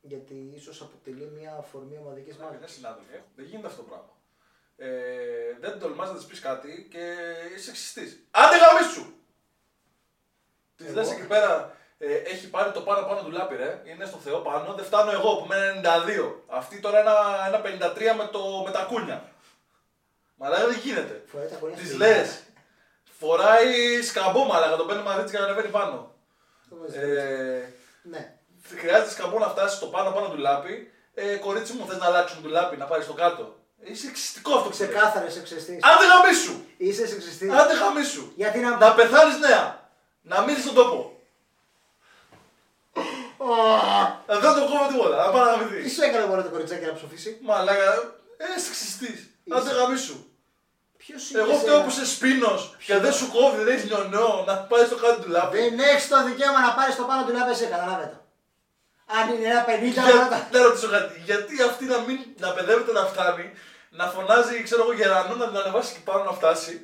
[0.00, 2.72] Γιατί ίσως αποτελεί μια αφορμή ομαδικής Είναι μάχη.
[2.72, 3.18] συνάδελφοι.
[3.36, 4.12] Δεν γίνεται αυτό το πράγμα.
[4.76, 4.88] Ε,
[5.60, 7.14] δεν τολμάς να της πεις κάτι και
[7.54, 8.26] είσαι σεξιστής.
[8.30, 9.04] Άντε γαμίσου!
[10.76, 13.82] Της Εγώ; λες εκεί πέρα, ε, έχει πάρει το πάνω πάνω του λάπη, ρε.
[13.84, 16.42] Είναι στο Θεό πάνω, δεν φτάνω εγώ που είμαι 92.
[16.46, 17.14] Αυτή τώρα ένα,
[17.46, 19.28] ένα 53 με, το, με τα κούνια.
[20.36, 21.24] Μαλάκα δεν γίνεται.
[21.26, 22.10] Φοράει τα γονιά Της στη λες.
[22.10, 22.32] γυναίκα.
[23.18, 26.14] Φοράει σκαμπό μαλάκα, το παίρνει μαζί τη και ανεβαίνει πάνω.
[26.68, 26.96] Το βάζεις.
[26.96, 28.38] Ε, Ναι.
[28.76, 30.90] χρειάζεται σκαμπό να φτάσεις στο πάνω πάνω του λάπη.
[31.14, 33.58] Ε, κορίτσι μου, θες να αλλάξουμε του λάπη, να πάρεις στο κάτω.
[33.84, 34.88] Είσαι εξιστικό αυτό που λες.
[34.88, 35.78] Ξεκάθαρα σεξιστή.
[35.82, 36.54] Άντε γαμίσου!
[36.76, 37.50] Είσαι σεξιστή.
[37.60, 38.32] Άντε γαμίσου!
[38.36, 38.76] Γιατί να.
[38.76, 39.88] Να πεθάνεις νέα!
[40.22, 41.18] Να μείνεις στον τόπο!
[44.26, 45.90] Ε, Δεν το κόβω τίποτα, να πάει να Τι γαμηθεί.
[45.90, 48.14] σου έκανε μόνο το κοριτσάκι να ψοφήσει; Μαλάκα,
[48.56, 49.18] έσυξες της.
[49.54, 50.16] Αν δεν γαμίσου.
[50.96, 51.40] Ποιος είναι.
[51.40, 54.96] Εγώ φταίω που είσαι σπίνος και δεν σου κόβει, δεν έχει νιονό να πάει στο
[54.96, 55.58] κάτω του λάπη.
[55.58, 58.16] Δεν έχεις το δικαίωμα να πάρεις το πάνω του λάπη εσύ, καταλάβετε.
[59.16, 60.48] Αν είναι ένα 50 Για, γράμματα.
[60.52, 63.46] να ρωτήσω κάτι, γιατί αυτή να μην να παιδεύεται να φτάνει,
[63.98, 66.74] να φωνάζει, ξέρω εγώ, γερανό, να την ανεβάσει και πάνω να φτάσει,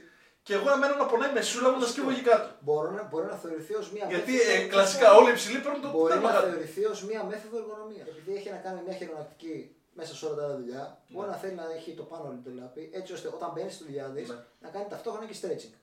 [0.42, 2.48] και εγώ να μένω να πονάει με σούλα μου να σκύβω εκεί κάτω.
[2.60, 5.80] Μπορεί να, μπορεί να θεωρηθεί ως μία Γιατί μέθοδο- ε, κλασικά όλοι οι υψηλοί παίρνουν
[5.80, 6.46] το Μπορεί τέρμα να κάτω.
[6.50, 8.06] θεωρηθεί ως μία μέθοδο εργονομίας.
[8.08, 11.54] Επειδή έχει να κάνει μια χειρονακτική μέσα σε όλα τα άλλα δουλειά, μπορεί να θέλει
[11.54, 14.36] να έχει το πάνω του λάπη, έτσι ώστε όταν μπαίνει στη δουλειά της Ναι.
[14.60, 15.74] να κάνει ταυτόχρονα και stretching.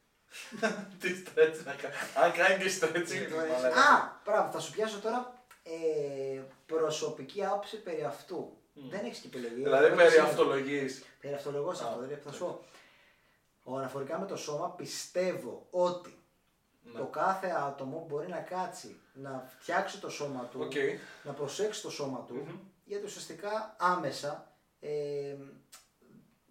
[1.01, 1.95] Τι stretch να κάνει.
[2.23, 3.23] Αν κάνει και stretching.
[3.35, 3.79] μαλάκα.
[3.91, 8.56] Α, πράγμα, θα σου πιάσω τώρα ε, προσωπική άποψη περί αυτού.
[8.89, 9.53] Δεν έχεις και επιλογή.
[9.53, 10.29] Δηλαδή Εγώ περί τι σημαίνει.
[10.31, 11.03] αυτολογής.
[11.21, 12.01] Περί αυτολογώ σε Α, αυτό.
[12.01, 12.63] Δηλαδή, θα σου πω.
[13.63, 16.17] Ο, αναφορικά με το σώμα, πιστεύω ότι
[16.83, 16.99] Ναι.
[16.99, 20.73] το κάθε άτομο μπορεί να κάτσει να φτιάξει το σώμα του, Οκ.
[21.23, 22.57] να προσέξει το σώμα του, Μμμ.
[22.85, 25.35] γιατί ουσιαστικά άμεσα, ε,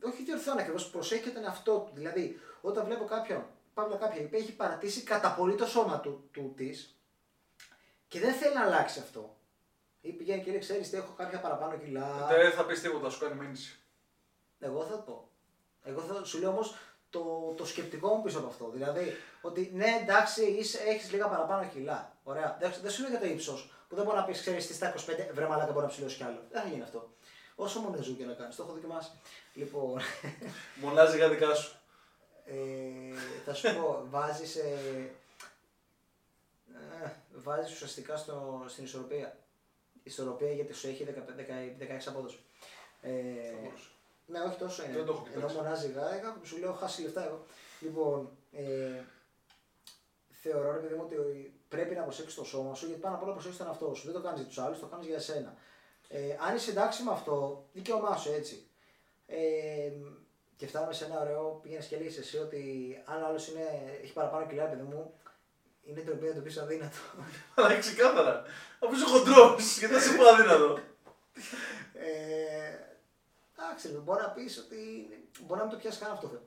[0.02, 1.90] όχι διορθώνει ακριβώς, προσέχει και τον εαυτό του.
[1.95, 6.28] Δηλαδή, όταν βλέπω κάποιον, παύλα κάποια, η οποία έχει παρατήσει κατά πολύ το σώμα του,
[6.33, 6.99] του της
[8.09, 9.36] και δεν θέλει να αλλάξει αυτό.
[10.07, 12.27] Ή πηγαίνει και λέει, ξέρεις τι, έχω κάποια παραπάνω κιλά.
[12.29, 13.79] Δεν θα πεις τίποτα, σου κάνει μήνυση.
[14.59, 15.29] Εγώ θα το πω.
[15.85, 16.77] Εγώ θα σου λέω όμως
[17.11, 18.71] το, το σκεπτικό μου πίσω από αυτό.
[18.71, 20.43] Δηλαδή, ότι ναι, εντάξει,
[20.87, 22.17] έχεις λίγα παραπάνω κιλά.
[22.23, 22.57] Ωραία.
[22.61, 24.95] Δεν, δεν σου λέω για το ύψος που δεν μπορεί να πεις, ξέρεις, τι στα
[24.95, 24.99] 25
[25.33, 26.43] βρε μαλάκα μπορεί να ψηλώσει κι άλλο.
[26.51, 27.11] Δεν θα γίνει αυτό.
[27.55, 29.11] Όσο μόνο ζού και να κάνει, το έχω δοκιμάσει.
[29.55, 30.01] Λοιπόν,
[30.83, 31.77] Μονάζει για δικά σου.
[32.45, 32.55] ε,
[33.45, 34.57] θα σου πω, βάζεις.
[34.57, 34.79] Ε,
[37.05, 39.37] ε, βάζεις ουσιαστικά στο, στην ισορροπία.
[40.07, 42.39] Ισορροπία γιατί σου έχει 15, 16 απόδοση.
[43.01, 43.11] Ε,
[43.51, 43.89] Θα μπορούσε.
[44.27, 44.93] ναι, όχι τόσο είναι.
[44.93, 45.57] Δεν το έχω Εδώ κοιτάξει.
[45.57, 47.45] μονάζει γάικα που σου λέω χάσει λεφτά εγώ.
[47.81, 49.03] Λοιπόν, ε,
[50.43, 53.33] θεωρώ ρε παιδί μου ότι πρέπει να προσέξεις το σώμα σου γιατί πάνω απ' όλα
[53.33, 54.05] προσέξεις τον εαυτό σου.
[54.05, 55.57] Δεν το κάνεις για τους άλλους, το κάνεις για εσένα.
[56.09, 58.67] Ε, αν είσαι εντάξει με αυτό, δικαίωμά σου έτσι.
[59.27, 59.91] Ε,
[60.57, 62.63] και φτάνουμε σε ένα ωραίο, πήγαινες και λύσεις εσύ ότι
[63.04, 63.49] αν άλλος
[64.02, 65.15] έχει παραπάνω κιλά, παιδί μου,
[65.87, 66.97] είναι ντροπή να το πεις αδύνατο.
[67.55, 68.43] Αλλά ξεκάθαρα.
[68.83, 70.79] Αφού είσαι χοντρός, γιατί θα σε πω αδύνατο.
[71.95, 72.73] Ε,
[73.59, 74.79] εντάξει, ρε, μπορεί να πεις ότι
[75.41, 76.45] μπορεί να μην το πιάσεις καν αυτό το θέμα.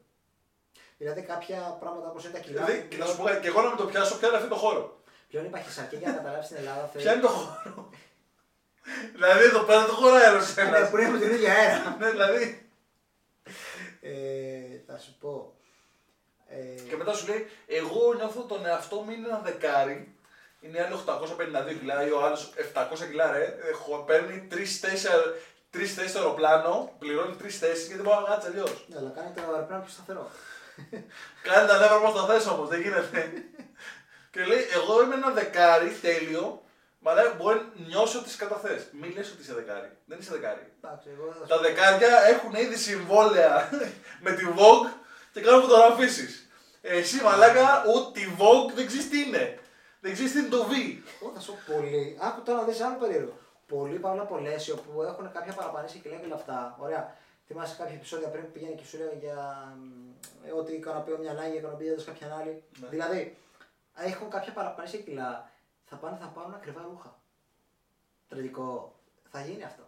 [0.97, 2.65] Δηλαδή κάποια πράγματα όπως είναι τα κιλά.
[2.65, 4.49] Δηλαδή, και να σου πω κάτι, και εγώ να με το πιάσω, ποια είναι αυτή
[4.49, 6.87] το χώρο; Ποιον είπα χισαρκή για να καταλάβεις στην Ελλάδα.
[6.87, 7.89] θέλει- Ποια είναι το χώρο;
[9.13, 10.89] δηλαδή εδώ πέρα δεν χωράει άλλο Ναι, ένας.
[10.89, 11.95] που είναι με την ίδια αέρα.
[11.99, 12.69] Ναι, δηλαδή.
[14.01, 14.11] Ε,
[14.87, 15.53] θα σου πω.
[16.49, 20.13] Ε, Και μετά σου λέει, εγώ νιώθω τον εαυτό μου είναι ένα δεκάρι.
[20.61, 23.55] Είναι οι άλλοι 852 κιλά ή ο άλλος 700 κιλά, ρε.
[23.69, 28.85] Έχω, παίρνει τρεις θέσεις στο αεροπλάνο, πληρώνει τρεις θέσεις γιατί μπορεί να κάτσει αλλιώς.
[28.87, 30.31] ναι, αλλά κάνει το αεροπλάνο πιο σταθερό.
[31.43, 33.33] Κάνει τα νεύρα μα τα θε όμως, δεν γίνεται.
[34.31, 36.63] και λέει, εγώ είμαι ένα δεκάρι τέλειο,
[36.99, 38.87] μα λέει, μπορεί να νιώσω τι καταθέσεις.
[39.01, 39.89] Μην λες ότι είσαι δεκάρι.
[40.05, 40.73] Δεν είσαι δεκάρι.
[40.83, 41.61] Εντάξει, εγώ θα σου Τα πω.
[41.61, 43.69] δεκάρια έχουν ήδη συμβόλαια
[44.25, 44.89] με τη Vogue
[45.33, 46.49] και κάνουν φωτογραφίσεις.
[46.81, 49.59] Εσύ μαλάκα, ούτε τη Vogue δεν ξέρεις τι είναι.
[49.99, 50.73] Δεν ξέρεις τι είναι το V.
[51.21, 52.17] Εγώ θα σου πω πολύ.
[52.21, 53.33] Άκου τώρα να δεις άλλο περίεργο.
[53.67, 54.55] Πολλοί παύλα πολλέ
[54.93, 56.77] που έχουν κάποια παραπανήσια κιλά και όλα αυτά.
[56.79, 57.15] Ωραία.
[57.47, 59.37] Θυμάσαι κάποια επεισόδια πριν που πήγαινε και σου λέω για
[60.45, 62.63] ε, ότι ικανοποιώ μια ανάγκη, ικανοποιώντας κάποια άλλη.
[62.79, 62.87] Ναι.
[62.87, 63.37] Δηλαδή,
[63.95, 65.51] έχουν κάποια παραπανήσια κιλά,
[65.85, 67.19] θα πάνε θα πάρουν ακριβά ρούχα.
[68.27, 68.95] Τραγικό.
[69.31, 69.83] Θα γίνει αυτό.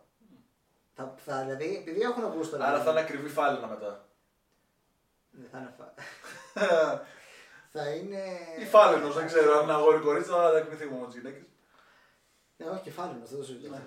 [0.93, 2.55] Θα, θα, δηλαδή, επειδή έχουν γούστο.
[2.55, 4.05] Άρα δηλαδή, θα είναι ακριβή φάλαινα μετά.
[5.31, 5.73] Δεν θα είναι.
[5.77, 5.93] φα-
[7.73, 8.23] θα είναι.
[8.59, 11.43] Ή φάλαινος, δεν ξέρω αν είναι αγόρι κορίτσι, θα εκμηθούμε με τι γυναίκες.
[12.57, 13.71] Ναι, όχι κεφάλαιο, δεν το συζητάω.
[13.71, 13.83] Ναι.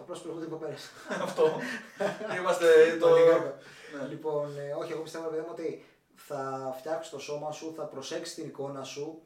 [0.00, 0.90] Απλώς προηγούνται κοπέλες.
[1.26, 1.60] Αυτό.
[2.38, 2.66] Είμαστε
[3.00, 3.08] το.
[3.08, 3.54] Πολύ καλό.
[4.00, 4.08] Ναι.
[4.08, 5.84] Λοιπόν, ε, όχι, εγώ πιστεύω παιδί μου ότι
[6.16, 9.22] θα φτιάξεις το σώμα σου, θα προσέξεις την εικόνα σου.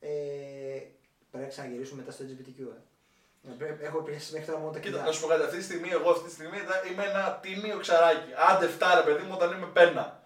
[0.00, 0.08] Ε,
[1.30, 2.60] πρέπει να ξαναγυρίσουμε μετά στο LGBTQ.
[2.60, 3.50] Ε.
[3.50, 5.06] Ε, πρέπει- Έχω πιάσει μέχρι τώρα μόνο τα Κοίτα, κοινά.
[5.06, 7.78] να σου πω κάτι, αυτή τη στιγμή, εγώ αυτή τη στιγμή θα- είμαι ένα τίμιο
[7.78, 8.30] ξαράκι.
[8.50, 10.21] Άντε φτάρε, παιδί μου, όταν είμαι πένα.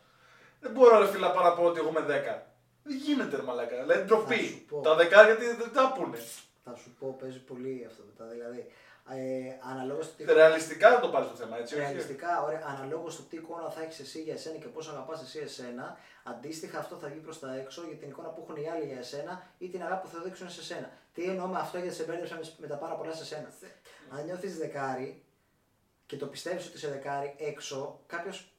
[0.60, 2.42] Δεν μπορώ ρε φίλα πάρα να πω ότι εγώ είμαι 10.
[2.82, 3.76] Δεν γίνεται, ρε μαλάκα.
[3.82, 4.36] Δηλαδή Θα ντροπή.
[4.46, 4.80] σου πω.
[4.80, 6.18] Τα δεκάρια τι δεν τα πούνε.
[6.64, 8.24] Θα σου πω, παίζει πολύ αυτό μετά.
[8.24, 8.72] Δηλαδή,
[9.10, 10.24] ε, αναλόγως στο τι.
[10.32, 11.74] Ρεαλιστικά να το πάρεις το θέμα, έτσι.
[11.74, 15.22] όχι; Ρεαλιστικά, ωραία, αναλόγως στο τι εικόνα θα έχεις εσύ για εσένα και πόσο αγαπάς
[15.22, 18.68] εσύ εσένα, αντίστοιχα αυτό θα βγει προς τα έξω για την εικόνα που έχουν οι
[18.70, 20.90] άλλοι για εσένα ή την αγάπη που θα δείξουν σε εσένα.
[21.14, 23.48] Τι εννοώ με αυτό γιατί σε μπέρδεψα με- με τα πάρα πολλά σε εσένα.
[24.10, 25.22] Αν νιώθεις δεκάρι
[26.06, 28.50] και το πιστεύεις ότι είσαι δεκάρι έξω, κάποιος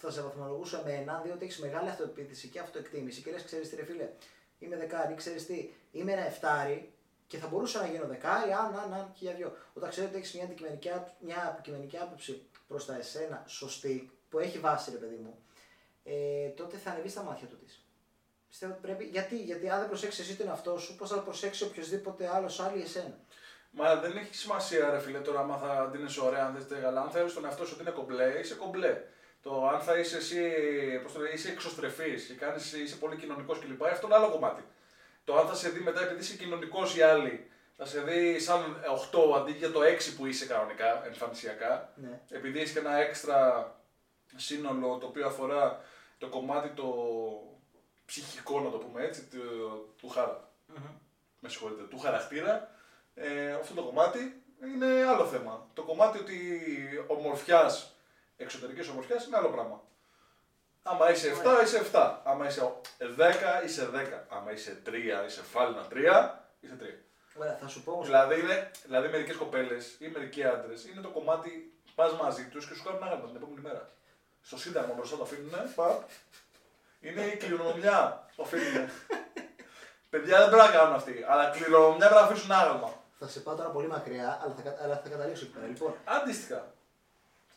[0.00, 3.84] θα σε βαθμολογούσε εμένα, διότι έχεις μεγάλη αυτοεπίθεση και αυτοεκτίμηση και λες: Ξέρεις τι, ρε
[3.84, 4.08] φίλε,
[4.58, 6.92] είμαι δεκάρι, ξέρεις τι, είμαι ένα εφτάρι
[7.26, 9.56] και θα μπορούσα να γίνω δεκάρι, αν, αν, αν και για δυο.
[9.72, 14.38] Όταν ξέρει ότι έχεις μια, αντικειμενική, άπ- μια αποκειμενική άποψη προς τα εσένα, σωστή, που
[14.38, 15.38] έχει βάση, ρε παιδί μου,
[16.04, 17.82] ε, τότε θα ανεβείς στα μάτια του της.
[18.48, 19.04] Πιστεύω ότι πρέπει.
[19.04, 22.82] Γιατί, γιατί αν δεν προσέξεις εσύ τον εαυτό σου, πώς θα προσέξει οποιοδήποτε άλλος άλλη
[22.82, 23.18] εσένα.
[23.70, 27.10] Μα δεν έχει σημασία, ρε φίλε, τώρα άμα θα δίνει ωραία, αν δεν αλλά αν
[27.10, 29.02] θέλει τον εαυτό σου ότι είναι κομπλέ, είσαι κομπλέ.
[29.42, 30.40] Το αν θα είσαι εσύ,
[31.02, 33.84] πώς το λέει, είσαι εξωστρεφής και κάνεις, είσαι πολύ κοινωνικός κλπ.
[33.84, 34.64] Αυτό είναι άλλο κομμάτι.
[35.24, 38.76] Το αν θα σε δει μετά επειδή είσαι κοινωνικός οι άλλοι, θα σε δει σαν
[39.12, 41.92] 8 αντί για το 6 που είσαι κανονικά, εμφανισιακά.
[41.94, 42.20] Ναι.
[42.28, 43.72] Επειδή έχει και ένα έξτρα
[44.36, 45.80] σύνολο το οποίο αφορά
[46.18, 46.94] το κομμάτι το
[48.04, 50.48] ψυχικό, να το πούμε έτσι, του, του χαρα
[51.40, 52.70] με συγχωρείτε, του χαρακτήρα,
[53.14, 55.66] ε, αυτό το κομμάτι είναι άλλο θέμα.
[55.74, 56.38] Το κομμάτι ότι
[57.06, 57.96] ομορφιάς,
[58.42, 59.80] εξωτερικής ομορφιάς είναι άλλο πράγμα.
[60.82, 62.16] Άμα είσαι 7, είσαι 7.
[62.24, 62.72] Άμα είσαι
[63.62, 64.24] 10, είσαι 10.
[64.28, 65.94] Άμα είσαι 3, είσαι φάλινα 3,
[66.60, 66.84] είσαι 3.
[67.34, 71.08] Ωραία, θα σου πω όμως, Δηλαδή, είναι, δηλαδή μερικές κοπέλες ή μερικοί άντρες είναι το
[71.08, 73.90] κομμάτι πας μαζί τους και σου κάνουν άγαλμα την επόμενη μέρα.
[74.42, 76.02] Στο σύνταγμα μπροστά το αφήνουν, παπ.
[77.00, 78.88] Είναι η κληρονομιά που αφήνουν.
[80.10, 82.92] Παιδιά δεν πρέπει να κάνουν αυτοί, αλλά κληρονομιά πρέπει να αφήσουν άγαλμα.
[83.18, 85.66] θα σε πάω τώρα πολύ μακριά, αλλά θα, κα- αλλά θα καταλήξω εκεί πέρα.
[85.66, 86.72] Λοιπόν, Αντίστοιχα.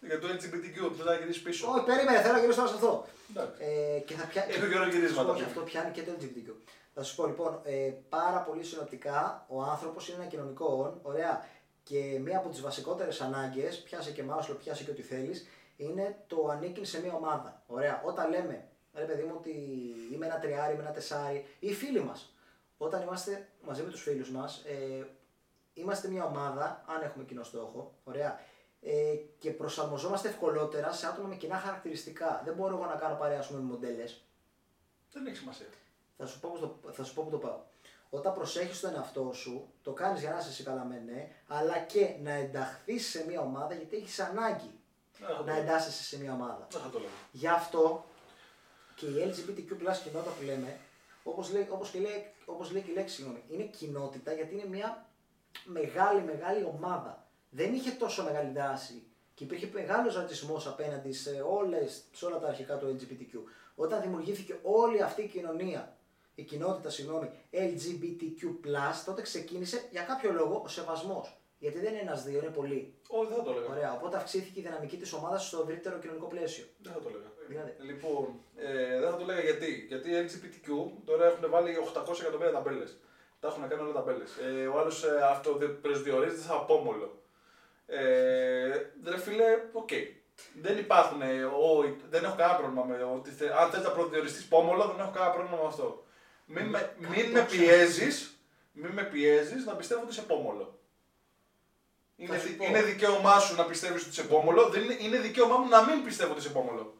[0.08, 1.72] Για το LGBTQ που θα γυρίσει πίσω.
[1.72, 3.08] όχι, περίμενε, θέλω να γυρίσω τώρα σε αυτό.
[3.30, 3.62] Εντάξει.
[3.64, 4.46] Ε, και θα πια...
[4.50, 5.32] Έχω καιρό γυρίσματα.
[5.32, 6.50] Όχι, αυτό πιάνει και το LGBTQ.
[6.94, 11.46] Θα σου πω λοιπόν, ε, πάρα πολύ συνοπτικά ο άνθρωπος είναι ένα κοινωνικό όν, ωραία.
[11.84, 16.48] Και μία από τις βασικότερες ανάγκες, πιάσε και μάσλο, πιάσε και ό,τι θέλεις, είναι το
[16.52, 17.64] ανήκει σε μία ομάδα.
[17.68, 18.02] Ωραία.
[18.06, 19.52] Όταν λέμε, ρε παιδί μου, ότι
[20.14, 22.36] είμαι ένα τριάρι, είμαι ένα τεσάρι, ή οι φίλοι μας.
[22.78, 25.06] Όταν είμαστε μαζί με τους φίλους μας, ε,
[25.74, 28.40] είμαστε μια ομάδα, αν έχουμε κοινό στόχο, ωραία,
[28.82, 32.42] ε, και προσαρμοζόμαστε ευκολότερα σε άτομα με κοινά χαρακτηριστικά.
[32.46, 34.24] Δεν μπορώ εγώ να κάνω παρέα, ας πούμε, με μοντέλες.
[35.12, 35.66] Δεν έχει σημασία.
[36.18, 37.60] Θα σου πω πώς το, θα σου πω που το πάω.
[38.10, 41.78] Όταν προσέχεις τον εαυτό σου, το κάνεις για να είσαι εσύ καλά με ναι, αλλά
[41.78, 44.80] και να ενταχθείς σε μια ομάδα γιατί έχεις ανάγκη
[45.20, 45.64] Δεν θα το να λέγα.
[45.64, 46.68] εντάσσεσαι σε μια ομάδα.
[46.72, 47.12] Δεν θα το λέγα.
[47.32, 48.06] Γι' αυτό
[48.96, 50.80] και η LGBTQ κοινότητα που λέμε,
[51.24, 54.68] όπως λέει, όπως και λέει, όπως λέει και η λέξη, συγγνώμη, είναι κοινότητα γιατί είναι
[54.68, 55.06] μια
[55.64, 57.21] μεγάλη μεγάλη ομάδα.
[57.54, 62.48] Δεν είχε τόσο μεγάλη δράση και υπήρχε μεγάλος ρατσισμός απέναντι σε, όλες, σε όλα τα
[62.48, 63.38] αρχικά του LGBTQ.
[63.76, 65.98] Όταν δημιουργήθηκε όλη αυτή η κοινωνία,
[66.36, 68.44] η κοινότητα, συγγνώμη, LGBTQ+,
[69.06, 71.36] τότε ξεκίνησε για κάποιο λόγο ο σεβασμός.
[71.60, 72.94] Γιατί δεν είναι ένας δύο, είναι πολλοί.
[73.08, 73.68] Όχι, δεν θα το λέγα.
[73.70, 76.66] Ωραία, οπότε αυξήθηκε η δυναμική της ομάδας στο ευρύτερο κοινωνικό πλαίσιο.
[76.82, 77.32] Δεν θα το λέγα.
[77.48, 77.76] Δηλαδή.
[77.80, 79.86] Λοιπόν, ε, δεν θα το λέγα γιατί.
[79.88, 82.98] Γιατί οι LGBTQ τώρα έχουν βάλει 800 εκατομμύρια ταμπέλες.
[83.40, 84.32] Τα έχουν κάνει όλα ταμπέλες.
[84.38, 87.21] Ε, ο άλλος ε, αυτοπροσδιορίζεται σαν απόμολο.
[87.94, 88.68] Ε,
[89.06, 89.90] ρε φίλε, οκ.
[90.62, 94.46] Δεν υπάρχουν, ε, ο, δεν έχω κανένα πρόβλημα με ότι θε, αν θες να προσδιοριστείς
[94.48, 96.06] πόμολο, δεν έχω κανένα πρόβλημα με αυτό.
[96.46, 98.38] Μην, με, μην με πιέζεις,
[98.72, 100.80] μην με πιέζεις να πιστεύω ότι είσαι πόμολο.
[102.16, 102.66] Είναι, σου δι- πω.
[102.66, 106.04] είναι δικαίωμά σου να πιστεύεις ότι είσαι πόμολο, δεν είναι, είναι δικαίωμά μου να μην
[106.04, 106.94] πιστεύω ότι είσαι πόμολο.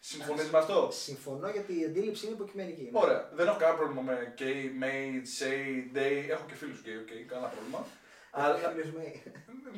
[0.00, 2.88] Συμφωνείς με αυτό; Συμφωνώ γιατί η αντίληψη είναι υποκειμενική.
[2.92, 3.30] Ωραία.
[3.34, 6.28] Δεν έχω κανένα πρόβλημα με gay, made, say, day.
[6.28, 7.86] Έχω και φίλους gay, οκ, κανένα πρόβλημα.
[8.36, 8.54] Αλλά...
[8.54, 9.22] Αλλά, Φίλος με...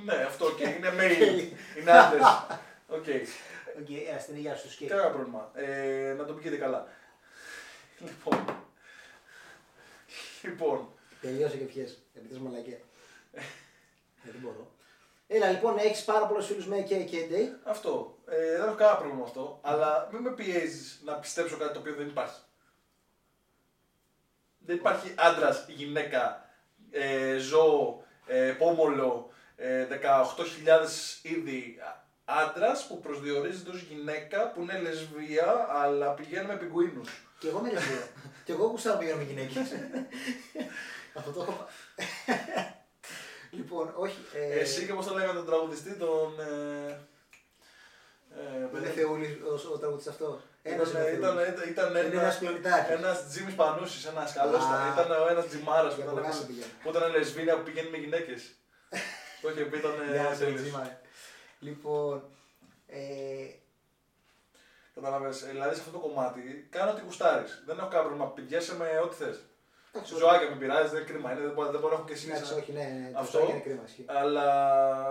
[0.05, 1.51] ναι, αυτό και είναι male.
[1.81, 2.47] είναι άντρες.
[2.89, 3.05] Οκ.
[3.79, 4.95] Οκ, ε, στην υγεία σου σκέφτε.
[4.95, 5.51] Κανένα πρόβλημα.
[5.55, 6.89] Ε, να το πηγαίνετε καλά.
[7.99, 8.45] Λοιπόν.
[10.43, 10.89] Λοιπόν.
[11.21, 11.99] Τελείωσε και πιες.
[12.15, 12.79] Επειδή θες μαλακία.
[13.33, 13.41] Ε,
[14.23, 14.71] δεν μπορώ.
[15.27, 17.59] Έλα λοιπόν, έχεις πάρα πολλούς φίλους με και και day.
[17.65, 18.19] Αυτό.
[18.27, 19.59] Ε, δεν έχω κανένα πρόβλημα με αυτό.
[19.63, 22.41] Αλλά μην με πιέζεις να πιστέψω κάτι το οποίο δεν υπάρχει.
[24.59, 26.51] Δεν υπάρχει άντρας, γυναίκα,
[26.91, 31.79] ε, ζώο, ε, πόμολο, ε, 18.000 είδη
[32.25, 37.23] άντρας που προσδιορίζεται ως γυναίκα που είναι λεσβία αλλά πηγαίνει με πιγκουίνους.
[37.39, 38.07] Και εγώ με λεσβία.
[38.45, 39.73] και εγώ γουστάρω να πηγαίνω με γυναίκες.
[41.19, 41.69] Αυτό το έχω πα-
[43.51, 44.19] Λοιπόν, όχι.
[44.35, 46.41] ε, Εσύ και πώ το λέγανε τον τραγουδιστή, τον.
[46.41, 47.01] Ε,
[48.75, 49.31] ε, Είναι θεούλης
[49.67, 50.41] ο, ο τραγουδιστής αυτός.
[50.73, 51.49] Ένας Ήταν, είναι ήταν, θεούλης.
[51.53, 52.95] ήταν, ήταν Είναι ένα, ένας πλανητάρχης.
[52.95, 54.67] ένας Τζίμις Πανούσης, ένας καλός Α.
[54.93, 55.05] ήταν.
[55.07, 56.73] Ήταν ο ένας Τζιμάρας που Για ήταν, κουράση πηγαίνει.
[56.83, 58.43] που ήταν λεσβήνια που πηγαίνει με γυναίκες.
[59.43, 60.61] Το είχε πει, ήταν Γεια ε, σου, τέλειος.
[60.61, 60.99] Τζίμα, ε.
[61.59, 62.23] Λοιπόν,
[62.87, 62.99] ε,
[64.95, 67.63] Καταλαβαίνεις, ε, δηλαδή σε αυτό το κομμάτι κάνω ό,τι γουστάρεις.
[67.67, 69.39] Δεν έχω κανένα πρόβλημα, πηγαίνεσαι με ό,τι θες.
[69.93, 72.13] εντάξει, Ζωάκια με πειράζει, δεν είναι κρίμα, είναι, δεν μπορώ, δεν μπορώ να έχω και
[72.13, 72.57] Εντάξει, συνήθεια.
[72.57, 73.39] όχι, ναι, ναι, το Αυτό.
[73.39, 73.83] αυτό είναι κρίμα.
[73.87, 74.05] ισχύει.
[74.09, 74.47] Αλλά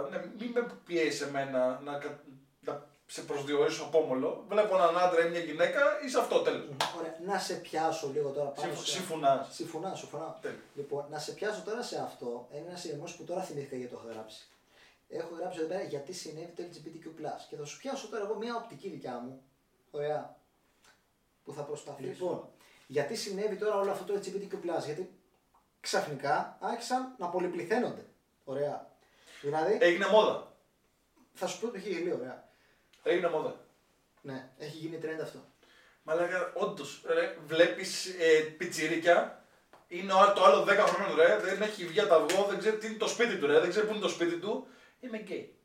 [0.10, 2.35] ναι, μην με πιέσεις εμένα να, κα- να
[3.08, 4.46] σε προσδιορίσω απόμολο.
[4.48, 6.66] Βλέπω έναν άντρα ή μια γυναίκα, είσαι αυτό τέλος.
[6.98, 9.48] Ωραία, να σε πιάσω λίγο τώρα πάνω Συμφ- σε- Συμφωνάς.
[9.56, 10.38] Συμφωνά, συμφωνά.
[10.42, 10.60] Τέλεια.
[10.76, 12.48] Λοιπόν, να σε πιάσω τώρα σε αυτό.
[12.52, 14.48] Είναι ένα ηρεμό που τώρα θυμήθηκα γιατί το έχω γράψει.
[15.10, 17.10] Έχω γράψει εδώ πέρα γιατί συνέβη το LGBTQ.
[17.50, 19.42] Και θα σου πιάσω τώρα εγώ μια οπτική δικιά μου.
[19.92, 20.36] Ωραία.
[21.44, 22.08] Που θα προσπαθήσω.
[22.10, 22.48] Λοιπόν,
[22.88, 24.84] γιατί συνέβη τώρα όλο αυτό το LGBTQ.
[24.86, 25.10] Γιατί
[25.80, 28.06] ξαφνικά άρχισαν να πολυπληθαίνονται.
[28.44, 28.88] Ωραία.
[29.42, 30.54] Δηλαδή, Έγινε μόδα.
[31.34, 32.45] θα σου πω το έχει γελίο, ωραία.
[33.08, 33.56] Έγινε μόδα.
[34.22, 35.40] Ναι, έχει γίνει trend αυτό.
[36.04, 37.06] Μαλάκα, όντως,
[37.46, 39.46] βλέπεις ε, πιτσιρίκια
[39.88, 42.78] Είναι ο, το άλλο 10 χρονών ρε, δεν έχει βγει από τα αυγό, δεν ξέρει
[42.78, 44.68] τι είναι το σπίτι του ρε, δεν ξέρει πού είναι το σπίτι του.
[45.00, 45.56] Είμαι γκέι.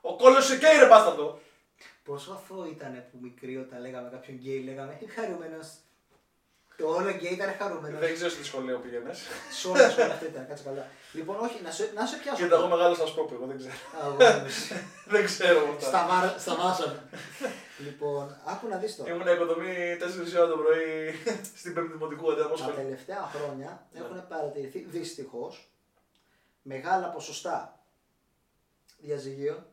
[0.00, 1.40] Ο κόλλος σε γκέι ρε μπάσταρτο.
[2.04, 5.68] Πόσο αθώο ήταν που μικρή όταν λέγαμε κάποιον γκέι, λέγαμε «Ε, χαρούμενος.
[6.78, 8.00] Το όλο γκέι ήταν χαρούμενος.
[8.00, 9.18] Δεν ξέρω σε τι σχολείο πήγαινες.
[9.50, 10.86] Σε όλα σχόλια αυτό ήταν, κάτσε καλά.
[11.12, 12.42] Λοιπόν, όχι, να σε, να σε πιάσω.
[12.42, 13.74] Κοίτα, εγώ μεγάλο σα πω, εγώ δεν ξέρω.
[14.02, 14.72] Αγώνες.
[15.12, 15.86] δεν ξέρω αυτά.
[15.88, 17.08] Στα, βάρα- στα βάσανα.
[17.78, 19.04] λοιπόν, άκου να δεις το.
[19.08, 19.96] Ήμουν οικοδομή
[20.34, 21.14] 4 ώρα το πρωί
[21.60, 22.82] στην Πέμπτη Δημοτικού αντί να πάω Τα σχολείο.
[22.82, 24.00] τελευταία χρόνια Ναι.
[24.00, 25.70] έχουν παρατηρηθεί δυστυχώς
[26.62, 27.80] μεγάλα ποσοστά
[28.98, 29.66] διαζυγίων,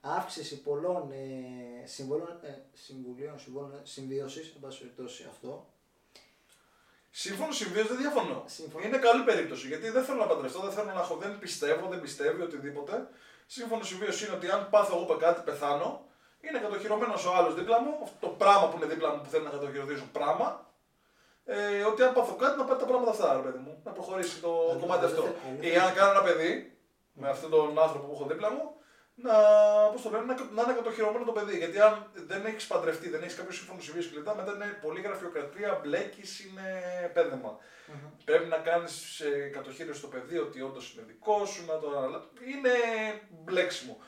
[0.00, 5.72] αύξηση πολλών ε, συμβολών, ε, συμβουλίων, συμβόλων συμβίωσης, εν πάση περιπτώσει αυτό.
[7.10, 8.42] Σύμφωνο συμβίωση δεν διαφωνώ.
[8.46, 8.84] Σύμφωνο.
[8.86, 12.00] Είναι καλή περίπτωση γιατί δεν θέλω να παντρευτώ, δεν θέλω να έχω, δεν πιστεύω, δεν
[12.00, 13.08] πιστεύει οτιδήποτε.
[13.46, 16.04] Σύμφωνο συμβίωση είναι ότι αν πάθω εγώ κάτι, πεθάνω.
[16.40, 19.44] Είναι κατοχυρωμένος ο άλλος δίπλα μου, αυτό το πράγμα που είναι δίπλα μου που θέλει
[19.44, 20.66] να κατοχυρωθήσω πράγμα.
[21.44, 23.80] Ε, ότι αν πάθω κάτι να πάρει τα πράγματα αυτά, ρε παιδί μου.
[23.84, 25.22] Να προχωρήσει το Αλλά κομμάτι δεν αυτό.
[25.22, 26.78] θε- αλλά δεν Ή αν κάνω ένα παιδί
[27.12, 28.74] με αυτόν τον άνθρωπο που έχω δίπλα μου,
[29.22, 29.34] να,
[29.92, 31.56] πώς το λένε, να, να είναι κατοχυρωμένο το παιδί.
[31.58, 35.00] Γιατί αν δεν έχεις παντρευτεί, δεν έχεις κάποιο σύμφωνο συμβίωση και μετά, μετά είναι πολύ
[35.00, 36.66] γραφειοκρατία, μπλέκεις, είναι
[37.14, 37.58] πέδεμα.
[38.24, 42.26] Πρέπει να κάνεις κατοχήρωση στο παιδί ότι όντως είναι δικό σου, να το αναλάβει.
[42.52, 42.70] Είναι
[43.30, 44.00] μπλέξιμο.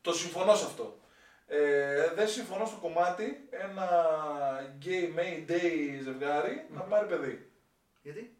[0.00, 1.00] Το συμφωνώ σε αυτό.
[1.46, 3.88] Ε, δεν συμφωνώ στο κομμάτι ένα
[4.84, 7.50] gay may day ζευγάρι να πάρει παιδί.
[8.02, 8.36] Γιατί;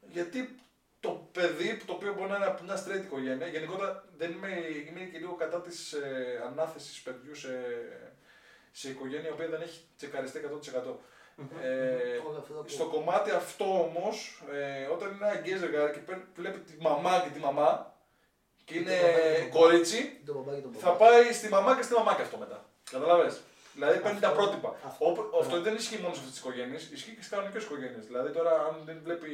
[0.00, 0.60] Γιατί
[1.00, 4.48] το παιδί, το οποίο μπορεί να είναι από μια straight οικογένεια, γενικότερα δεν είμαι,
[4.88, 7.50] είμαι και λίγο κατά της ε, ανάθεσης παιδιού σε,
[8.72, 10.96] σε οικογένεια η οποία δεν έχει τσεκαριστεί 100%.
[11.62, 15.98] Ε, Όλο αυτό που- στο κομμάτι αυτό όμως, ε, όταν είναι ένα γκέι ζευγάρι και
[15.98, 17.94] παίρνει- βλέπει τη μαμά και τη μαμά
[18.64, 20.98] και Και είναι το παπά και το κορίτσι, Το μπαμπάκι τον θα μπαμπά.
[20.98, 22.64] πάει στη μαμά και στη μαμά και αυτό μετά.
[22.90, 23.40] Καταλαβες.
[23.74, 24.76] Δηλαδή παίρνει τα Αυτό- πρότυπα.
[24.86, 25.38] αυτό- Όπου- ναι.
[25.40, 28.06] Αυτό δεν ισχύει μόνο σε αυτές τις οικογένειες, ισχύει και στις κανονικές οικογένειες.
[28.06, 29.30] Δηλαδή τώρα, αν δεν βλέπει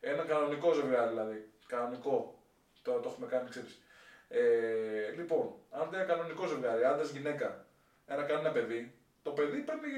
[0.00, 1.50] ένα κανονικό ζευγάρι, δηλαδή.
[1.66, 2.38] Κανονικό.
[2.82, 3.82] Τώρα το έχουμε κάνει, ξέρεις.
[4.28, 4.40] Ε,
[5.16, 7.64] λοιπόν, αν δεν είναι κανονικό ζευγάρι, άντρας γυναίκα,
[8.06, 9.90] ένα κάνει ένα παιδί, το παιδί παίρνει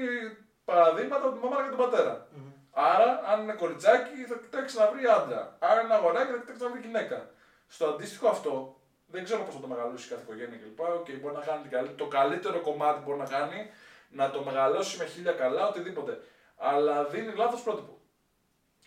[0.65, 2.27] παραδείγματα από τη μαμά και τον πατέρα.
[2.31, 2.51] Μμμ.
[2.71, 5.55] Άρα, αν είναι κοριτσάκι, θα κοιτάξει να βρει άντρα.
[5.59, 7.29] Άρα, είναι αγοράκι, θα κοιτάξει να βρει γυναίκα.
[7.67, 10.79] Στο αντίστοιχο αυτό, δεν ξέρω πώς θα το μεγαλώσει κάθε οικογένεια κλπ.
[10.79, 13.69] Okay, μπορεί να κάνει την καλή- το καλύτερο κομμάτι που μπορεί να κάνει,
[14.09, 16.21] να το μεγαλώσει με χίλια καλά, οτιδήποτε.
[16.57, 17.99] Αλλά δίνει λάθος πρότυπο.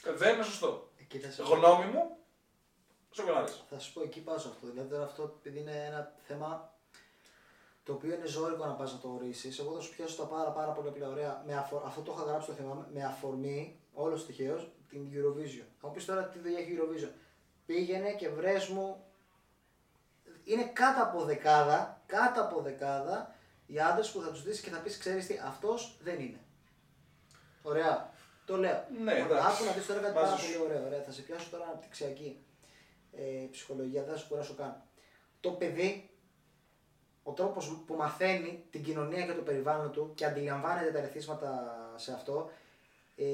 [0.04, 0.85] Ε, Δεν είναι σωστό.
[1.08, 2.16] Εκεί θα σε- Γνώμη μου,
[3.10, 3.64] σε κονάρες.
[3.70, 4.66] Θα σου πω εκεί πάω σε αυτό.
[4.66, 6.74] Δηλαδή τώρα αυτό επειδή είναι ένα θέμα
[7.84, 9.58] το οποίο είναι ζώρικο να πας να το ορίσεις.
[9.58, 11.42] Εγώ θα σου πιάσω τα πάρα, πάρα πολύ απλά ωραία.
[11.46, 11.82] Με αφο...
[11.86, 15.64] Αυτό το είχα γράψει το θέμα με αφορμή, όλος τυχαίως, την Eurovision.
[15.80, 17.10] Θα μου πεις τώρα τι δουλειά έχει η Eurovision.
[17.66, 19.04] Πήγαινε και βρες μου.
[20.44, 23.34] Είναι κάτω από δεκάδα, κάτω από δεκάδα
[23.66, 26.40] οι άντρες που θα τους δεις και θα πεις: Ξέρεις τι, αυτός δεν είναι.
[27.62, 28.10] Ωραία.
[28.46, 28.84] Το λέω.
[29.04, 29.54] Ναι, Λοιπόν, εντάξει.
[29.56, 30.52] Άκου να δεις τώρα κάτι Μαζί πάρα σου.
[30.52, 30.86] πολύ ωραίο.
[30.86, 31.02] Ωραία.
[31.02, 32.44] Θα σε πιάσω τώρα αναπτυξιακή
[33.12, 34.82] ε, ψυχολογία, δεν θα σου κουράσω καν.
[35.40, 36.10] Το παιδί,
[37.22, 42.12] ο τρόπος που μαθαίνει την κοινωνία και το περιβάλλον του και αντιλαμβάνεται τα ρεθίσματα σε
[42.12, 42.50] αυτό,
[43.16, 43.24] ε,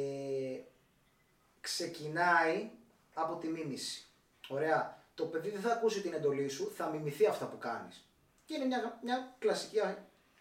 [1.61, 2.71] ξεκινάει
[3.15, 4.07] από τη μίμηση.
[4.49, 5.01] Ωραία.
[5.15, 8.07] Το παιδί δεν θα ακούσει την εντολή σου, θα μιμηθεί αυτά που κάνεις.
[8.45, 9.79] Και είναι μια, μια κλασική,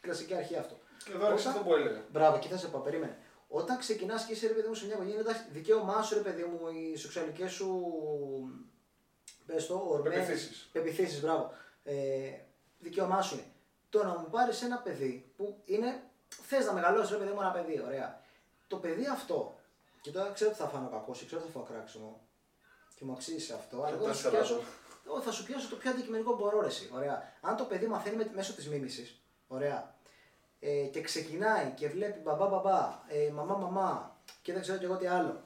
[0.01, 0.79] κλασική αρχή αυτό.
[1.05, 2.03] Και εδώ έρχεσαι Όταν- αυτό που έλεγα.
[2.11, 3.17] Μπράβο, εκεί θα σε πάω, περίμενε.
[3.53, 6.43] Όταν ξεκινάς και είσαι ρε παιδί μου σε μια οικογένεια, εντάξει, δικαίωμά σου ρε παιδί
[6.43, 7.69] μου, οι σεξουαλικές σου.
[9.45, 10.69] Πες το, ορμές, Πεπιθήσεις.
[10.71, 11.51] πεπιθήσεις, μπράβο.
[11.83, 11.93] Ε,
[12.79, 13.45] δικαίωμά σου είναι.
[13.89, 16.03] Το να μου πάρεις ένα παιδί που είναι.
[16.47, 18.21] Θες να μεγαλώσεις ρε παιδί μου ένα παιδί, ωραία.
[18.67, 19.55] Το παιδί αυτό,
[20.01, 22.21] και τώρα ξέρω ότι θα φάνω κακό, ξέρω ότι θα φάω κράξιμο
[22.95, 24.63] και μου αξίζει αυτό, αλλά εγώ θα σου τέσσερα πιάσω, του.
[25.05, 27.33] εγώ θα σου πιάσω το πιο αντικειμενικό που μπορώ, ρε, εσύ, ωραία.
[27.41, 29.95] Αν το παιδί μαθαίνει με- μέσω της μίμησης, ωραία,
[30.63, 34.95] ε, και ξεκινάει και βλέπει μπαμπά μπαμπά, ε, μαμά μαμά και δεν ξέρω και εγώ
[34.95, 35.43] τι άλλο.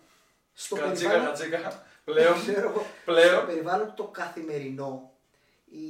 [0.53, 1.83] Στο Κατσίκα, περιβάλλον, κατσίκα.
[2.03, 2.41] Πλέον.
[2.47, 3.35] ξέρω εγώ, πλέον.
[3.37, 5.11] στο περιβάλλον το καθημερινό,
[5.65, 5.81] η,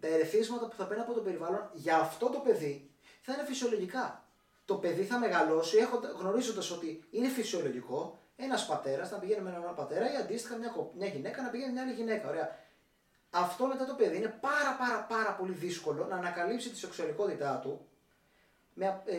[0.00, 2.90] τα ερεθίσματα που θα παίρνει από το περιβάλλον για αυτό το παιδί
[3.22, 4.24] θα είναι φυσιολογικά.
[4.64, 5.76] Το παιδί θα μεγαλώσει
[6.18, 10.92] γνωρίζοντας ότι είναι φυσιολογικό ένας πατέρας να πηγαίνει με έναν πατέρα ή αντίστοιχα μια, κο-
[10.96, 12.28] μια γυναίκα να πηγαίνει με μια άλλη γυναίκα.
[12.28, 12.58] Ωραία.
[13.30, 17.86] Αυτό μετά το παιδί είναι πάρα πάρα πάρα πολύ δύσκολο να ανακαλύψει τη σεξουαλικότητά του
[18.74, 19.16] με, ε,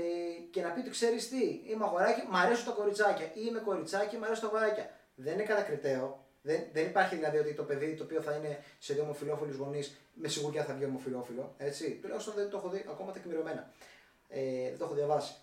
[0.52, 4.18] και να πει ότι ξέρεις τι, είμαι αγοράκι, μ' αρέσουν τα κοριτσάκια ή είμαι κοριτσάκι,
[4.18, 4.90] μ' αρέσουν τα αγοράκια.
[5.16, 6.22] Δεν είναι κατακριτέο.
[6.42, 9.98] Δεν, δεν υπάρχει δηλαδή ότι το παιδί το οποίο θα είναι σε δύο ομοφυλόφιλους γονείς
[10.14, 11.54] με σιγουριά θα βγει ομοφυλόφιλο.
[11.58, 12.00] Έτσι.
[12.02, 13.72] Τουλάχιστον δεν το έχω δει ακόμα τεκμηριωμένα.
[14.30, 15.36] Ε, δεν το έχω διαβάσει.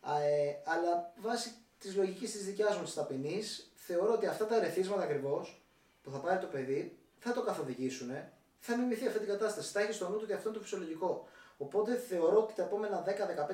[0.00, 4.56] Α, ε, αλλά βάσει της λογικής της δικιάς μου της ταπεινής, θεωρώ ότι αυτά τα
[4.56, 5.62] ερεθίσματα ακριβώς
[6.02, 8.10] που θα πάρει το παιδί θα το καθοδηγήσουν,
[8.58, 9.72] θα μιμηθεί αυτή την κατάσταση.
[9.72, 11.28] Θα έχει στο νου του ότι αυτό είναι το φυσιολογικό.
[11.56, 13.04] Οπότε θεωρώ ότι τα επόμενα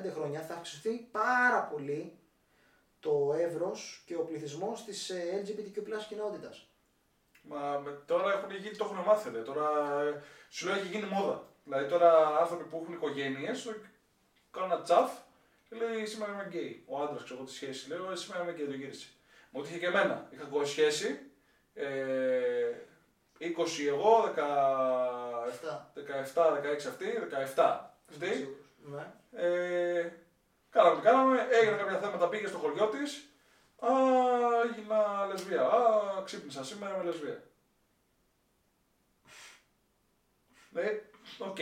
[0.07, 2.17] 10-15 χρόνια θα αυξηθεί πάρα πολύ
[2.99, 6.67] το εύρος και ο πληθυσμός της ε, LGBTQ κοινότητας.
[7.41, 9.29] Μα με- τώρα έχουν γίνει, το έχουν μάθει.
[9.29, 9.39] ρε.
[9.41, 11.47] Τώρα ε, σου λέω έχει γίνει μόδα.
[11.63, 13.75] Δηλαδή τώρα άνθρωποι που έχουν οικογένειες
[14.51, 15.11] κάνουν ένα τσαφ
[15.69, 16.83] και λέει σήμερα είμαι γκέι.
[16.87, 19.07] Ο άντρας ξέρω εγώ τη σχέση λέω «Ε, σήμερα είμαι γκέι, το γύρισε.
[19.51, 20.27] Μου το είχε και εμένα.
[20.31, 21.19] Είχα εγώ σχέση.
[21.73, 21.85] Ε,
[23.39, 24.41] 20 εγώ, 17,
[25.49, 25.91] Αυτά.
[25.95, 27.05] 16 αυτή,
[27.55, 28.57] 17 αυτή.
[28.77, 29.13] Ναι.
[29.31, 30.11] Ε,
[30.69, 33.27] κάναμε, κάναμε, έγιναν κάποια θέματα, πήγε στο χωριό της.
[33.79, 33.89] Α,
[34.69, 35.61] έγινα λεσβία.
[35.61, 37.43] Α, ξύπνησα σήμερα με λεσβία.
[40.69, 41.01] Ναι,
[41.37, 41.57] οκ.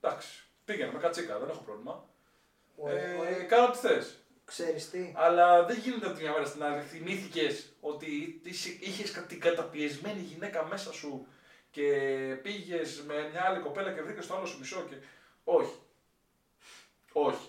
[0.00, 0.44] Εντάξει.
[0.64, 2.08] Πήγαινε με κατσίκα, δεν έχω πρόβλημα.
[2.76, 3.42] Ωραία, Ε, ωραία.
[3.42, 4.18] κάνω τι θες.
[4.44, 6.82] Ξέρεις τι, Αλλά δεν γίνεται από τη μια μέρα στην άλλη.
[6.82, 8.40] Θυμήθηκες ότι
[8.80, 11.26] είχες την καταπιεσμένη γυναίκα μέσα σου
[11.70, 11.82] και
[12.42, 14.84] πήγες με μια άλλη κοπέλα και βρήκες το άλλο σου μισό.
[14.88, 14.96] Και...
[15.48, 15.74] Όχι.
[17.12, 17.48] Όχι.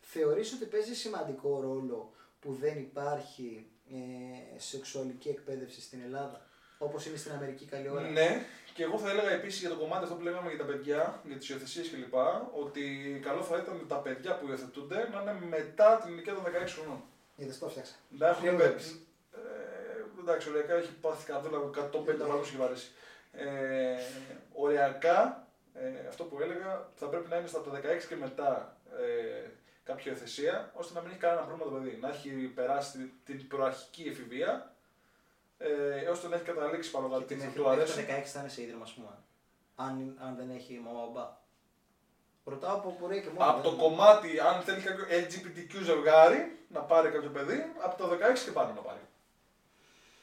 [0.00, 6.46] θεωρείς ότι παίζει σημαντικό ρόλο που δεν υπάρχει ε, σεξουαλική εκπαίδευση στην Ελλάδα,
[6.78, 10.02] όπως είναι στην Αμερική καλή ώρα; Ναι, και εγώ θα έλεγα επίσης για το κομμάτι
[10.02, 12.14] αυτό που λέγαμε για τα παιδιά, για τις υιοθεσίες κλπ.
[12.62, 12.82] Ότι
[13.22, 17.02] καλό θα ήταν τα παιδιά που υιοθετούνται να είναι μετά την ηλικία των 16 χρονών.
[17.36, 17.94] Είδες το φτιάξα.
[18.08, 18.94] Να έχουν Λίγο πέ- έπεισε.
[19.32, 22.90] Ε, εντάξει, οριακά έχει πάθει καθόλου 150 βαθμούς και βαρέσει.
[23.32, 23.96] Ε,
[24.52, 28.76] οριακά, ε, αυτό που έλεγα, θα πρέπει να είναι στα από τα 16 και μετά
[29.00, 29.48] ε,
[29.84, 31.98] κάποια υιοθεσία, ώστε να μην έχει κανένα πρόβλημα το παιδί.
[32.00, 34.74] Να έχει περάσει την- την προαρχική εφηβεία,
[35.58, 37.94] ε, ώστε να έχει καταλήξει πάνω Και κάτω τι μέχρι του μέχρι αρέσει.
[38.06, 39.08] το 16 θα είναι σε ίδρυμα, ας πούμε.
[39.76, 41.38] Αν, αν δεν έχει μαμά μπαμπά.
[42.44, 43.50] Ρωτάω από πορεία και μόνο.
[43.50, 48.08] Από το δεν- κομμάτι, αν θέλει κάποιο LGBTQ ζευγάρι να πάρει κάποιο παιδί, από το
[48.08, 49.00] 16 και πάνω να πάρει.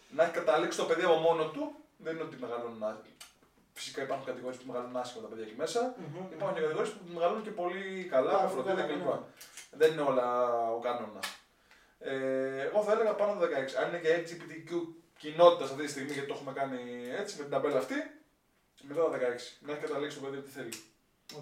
[0.10, 3.16] Να έχει καταλήξει το παιδί από μόνο του, δεν είναι ότι μεγαλώνουν άσχημα.
[3.78, 5.82] Φυσικά υπάρχουν κατηγορίες που μεγαλώνουν άσχημα τα παιδιά εκεί μέσα.
[5.98, 6.68] Μμμ, Υπάρχουν και μμμ.
[6.68, 9.06] κατηγορίες που μεγαλώνουν και πολύ καλά, Πάρα με πολύ φροντίδα καλά, κλπ.
[9.06, 9.20] ναι.
[9.80, 10.28] Δεν είναι όλα
[10.72, 11.28] ο κανόνας.
[12.00, 13.76] Ε, εγώ θα έλεγα πάνω από το 16.
[13.82, 14.72] Αν είναι και LGBTQ
[15.18, 16.80] κοινότητας αυτή τη στιγμή, γιατί το έχουμε κάνει
[17.22, 17.96] έτσι με την ταμπέλα αυτή,
[18.82, 19.18] μετά το 16.
[19.66, 20.74] Να έχει καταλήξει το παιδί τι θέλει.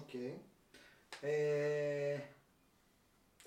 [0.00, 0.12] Οκ.
[1.20, 2.20] Ε,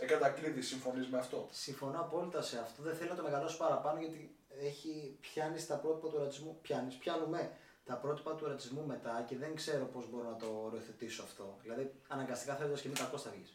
[0.02, 2.82] Ε, κατακλείδι, συμφωνείς με αυτό; συμφωνώ απόλυτα σε αυτό.
[2.84, 6.60] Δεν θέλω να το μεγαλώσω παραπάνω γιατί έχει πιάνει τα πρότυπα του ρατσισμού.
[6.62, 7.52] Πιάνεις, πιάνουμε
[7.90, 11.58] τα πρότυπα του ρατσισμού μετά και δεν ξέρω πώς μπορώ να το οριοθετήσω αυτό.
[11.62, 13.54] Δηλαδή, αναγκαστικά θέλοντας και μη κακό θα βγεις.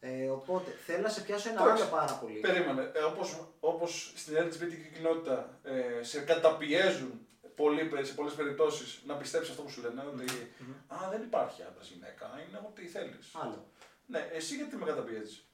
[0.00, 1.82] Ε, οπότε θέλω να σε πιάσω ένα Εντάξει.
[1.82, 2.38] Ε, άλλο πάρα πολύ.
[2.40, 2.90] Περίμενε.
[2.94, 9.50] Ε, όπως, όπως στην LGBTQ κοινότητα ε, σε καταπιέζουν πολύ, σε πολλές περιπτώσεις να πιστέψεις
[9.50, 10.24] αυτό που σου λένε, ότι
[10.58, 10.72] Μμμ.
[11.02, 13.30] α, δεν υπάρχει άντρας γυναίκα, είναι ό,τι θέλεις.
[13.34, 13.66] Άλλο.
[14.06, 15.44] Ναι, εσύ γιατί με καταπιέζεις;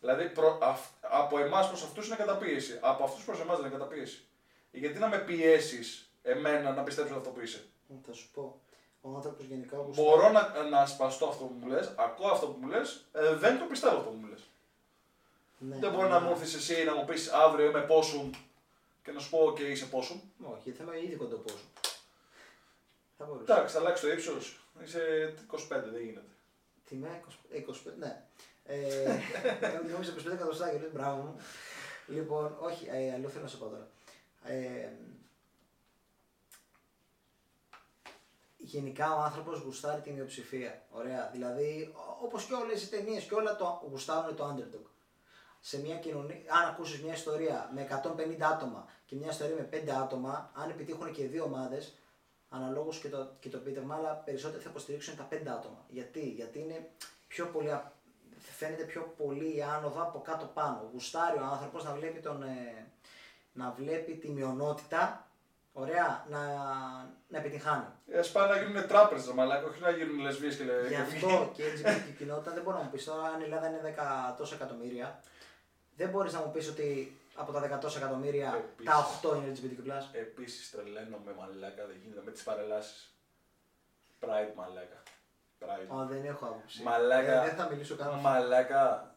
[0.00, 3.74] Δηλαδή προ, αυ- από εμάς προς αυτούς είναι καταπίεση, από αυτούς προς εμάς δεν είναι
[3.76, 4.22] καταπίεση.
[4.70, 7.64] Γιατί να με πιέσεις εμένα να πιστέψω αυτό που είσαι.
[7.90, 8.60] Ε, Θα σου πω.
[9.00, 12.58] Ο άνθρωπος γενικά όπως Μπορώ να, να σπαστώ αυτό που μου λες, ακούω αυτό που
[12.60, 14.40] μου λες, ε, δεν το πιστεύω αυτό που μου λες.
[15.58, 16.26] Ναι, Δεν μπορεί να ναι.
[16.26, 18.30] μου έρθεις εσύ να μου πεις αύριο είμαι πόσου
[19.04, 20.20] και να σου πω και είσαι πόσου.
[20.56, 21.64] Όχι, θέμα ήδη κοντοπόσο.
[23.18, 23.52] Θα μπορούσε.
[23.52, 24.60] Εντάξει, θα αλλάξει το ύψος.
[24.84, 26.26] Είσαι 25, δεν γίνεται.
[26.84, 27.20] Τιμέ
[27.52, 28.22] 20, 25, ναι.
[28.64, 29.20] Ε,
[29.92, 31.40] νόμιζα 25 εκατοστάκια, λες μπράβο μου.
[32.06, 33.88] Λοιπόν, όχι, ε, αλλιώ θέλω να σου πω τώρα.
[34.44, 34.88] Ε,
[38.68, 40.82] γενικά ο άνθρωπος γουστάρει την μειοψηφία.
[40.90, 41.30] Ωραία.
[41.32, 44.86] Δηλαδή, όπως και όλες οι ταινίες και όλα το γουστάρουν το underdog.
[45.60, 49.90] Σε μια κοινωνία, αν ακούσεις μια ιστορία με 150 άτομα και μια ιστορία με 5
[50.02, 51.94] άτομα, αν επιτύχουν και οι δύο ομάδες,
[52.48, 55.84] αναλόγως και το, και το επίτευγμα, αλλά περισσότερο θα υποστηρίξουν τα 5 άτομα.
[55.88, 56.90] Γιατί, Γιατί είναι
[57.28, 57.92] πιο πολύ, α-
[58.38, 60.90] φαίνεται πιο πολύ η άνοδο από κάτω πάνω.
[60.92, 62.86] Γουστάρει ο άνθρωπος να βλέπει τον, ε,
[63.52, 65.27] να βλέπει τη μειονότητα,
[65.80, 66.38] ωραία, να,
[67.28, 67.84] να επιτυχάνει.
[68.10, 70.96] Ε, πάνε να γίνουν τράπεζα, μαλάκα, όχι να γίνουν λεσβείες και Γι' λε.
[71.02, 73.94] αυτό και η LGBT κοινότητα δεν μπορεί να μου πεις τώρα, αν η Ελλάδα είναι
[74.30, 75.20] 10 τόσα εκατομμύρια,
[75.96, 78.84] δεν μπορείς να μου πεις ότι από τα 10 τόσα εκατομμύρια Επίσης.
[78.92, 79.90] τα 8 είναι LGBTQ.
[80.12, 83.08] Επίσης τρελαίνομαι, μαλάκα, δεν γίνεται με τις παρελάσει.
[84.20, 85.02] Pride, μαλάκα.
[85.60, 86.00] Pride.
[86.00, 86.82] Α, δεν έχω άποψη.
[86.82, 87.42] Μαλάκα.
[87.42, 88.18] Ε, δεν θα μιλήσω καν.
[88.20, 89.14] Μαλάκα.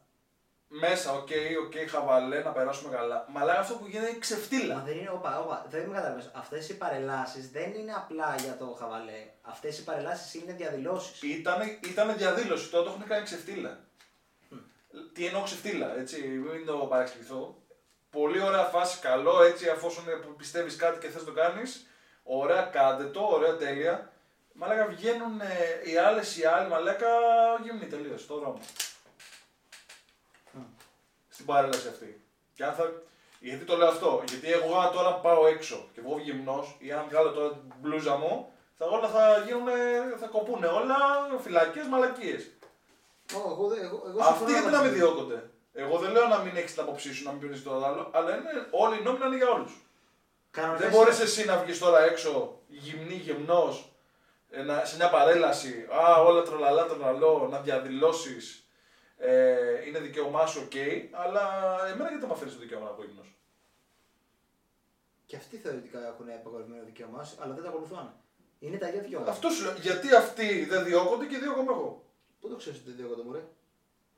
[0.73, 1.29] Μέσα, ok,
[1.65, 3.25] ok, χαβαλέ, να περάσουμε καλά.
[3.29, 4.83] Μαλάκα αυτό που γίνεται είναι Μα ξεφτύλα.
[4.85, 6.31] δεν είναι, όπα, όπα, δεν με καταλαβαίνεις.
[6.33, 9.27] Αυτές οι παρελάσεις δεν είναι απλά για το χαβαλέ.
[9.41, 11.21] Αυτές οι παρελάσεις είναι διαδηλώσεις.
[11.21, 13.79] Ήτανε, ήτανε διαδήλωση, τώρα το έχουν κάνει ξεφτύλα.
[15.13, 17.55] Τι εννοώ ξεφτύλα, έτσι, μην το παρεξηγηθώ.
[18.11, 20.03] Πολύ ωραία φάση, καλό, έτσι, αφόσον
[20.37, 21.85] πιστεύεις κάτι και θες το κάνεις.
[22.23, 24.11] Ωραία, κάντε το, ωραία, τέλεια.
[24.53, 27.07] Μαλάκα βγαίνουν ε, οι άλλες οι άλλοι, μαλάκα
[27.63, 28.59] γυμνοί τελείω στο δρόμο.
[31.41, 31.43] Μμ.
[31.43, 32.21] Στην παρέλαση αυτή.
[32.55, 32.91] Και αν θα...
[33.39, 37.05] Γιατί το λέω αυτό, γιατί εγώ αν τώρα πάω έξω και βγω γυμνός ή αν
[37.09, 39.67] βγάλω τώρα την μπλούζα μου, θα όλα θα γίνουν,
[40.19, 40.95] θα κοπούνε όλα
[41.41, 42.51] φυλακίε, μαλακίες.
[43.35, 44.89] Ω, εγώ, δεν- εγώ, εγώ Αυτοί συμφωνώ γιατί με να αυτό.
[44.89, 47.85] μην διώκονται; Εγώ δεν λέω να μην έχεις την άποψή σου, να μην πει το
[47.85, 49.71] άλλο, αλλά είναι, όλοι οι νόμοι να είναι για όλους.
[50.51, 53.91] Κανονικά Δεν μπορείς εσύ να βγεις τώρα έξω, γυμνή, γυμνός,
[54.83, 58.60] σε μια παρέλαση, α, όλα τρολαλά, τρολαλό, να διαδηλώσεις.
[59.23, 60.71] Ε, είναι δικαίωμά σου, οκ,
[61.11, 61.43] αλλά
[61.87, 63.25] εμένα γιατί με αφήνεις το δικαίωμα να πάω γυμνό.
[65.25, 68.13] Και αυτοί θεωρητικά έχουν απαγορευμένο δικαίωμά, αλλά δεν τα ακολουθούν.
[68.59, 69.31] Είναι τα ίδια δικαιώματα.
[69.31, 69.73] Αυτό σου λέω.
[69.73, 72.05] Γιατί αυτοί δεν διώκονται και διώκομαι εγώ.
[72.39, 73.43] Πού το ξέρεις ότι δεν διώκονται, Μωρέ;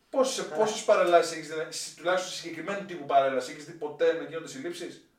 [0.10, 0.56] Πόσες Καλά.
[0.56, 5.10] πόσες παρελάσεις έχεις δει, τουλάχιστον σε συγκεκριμένου τύπου παρέλαση, έχεις δει ποτέ να γίνονται συλλήψεις;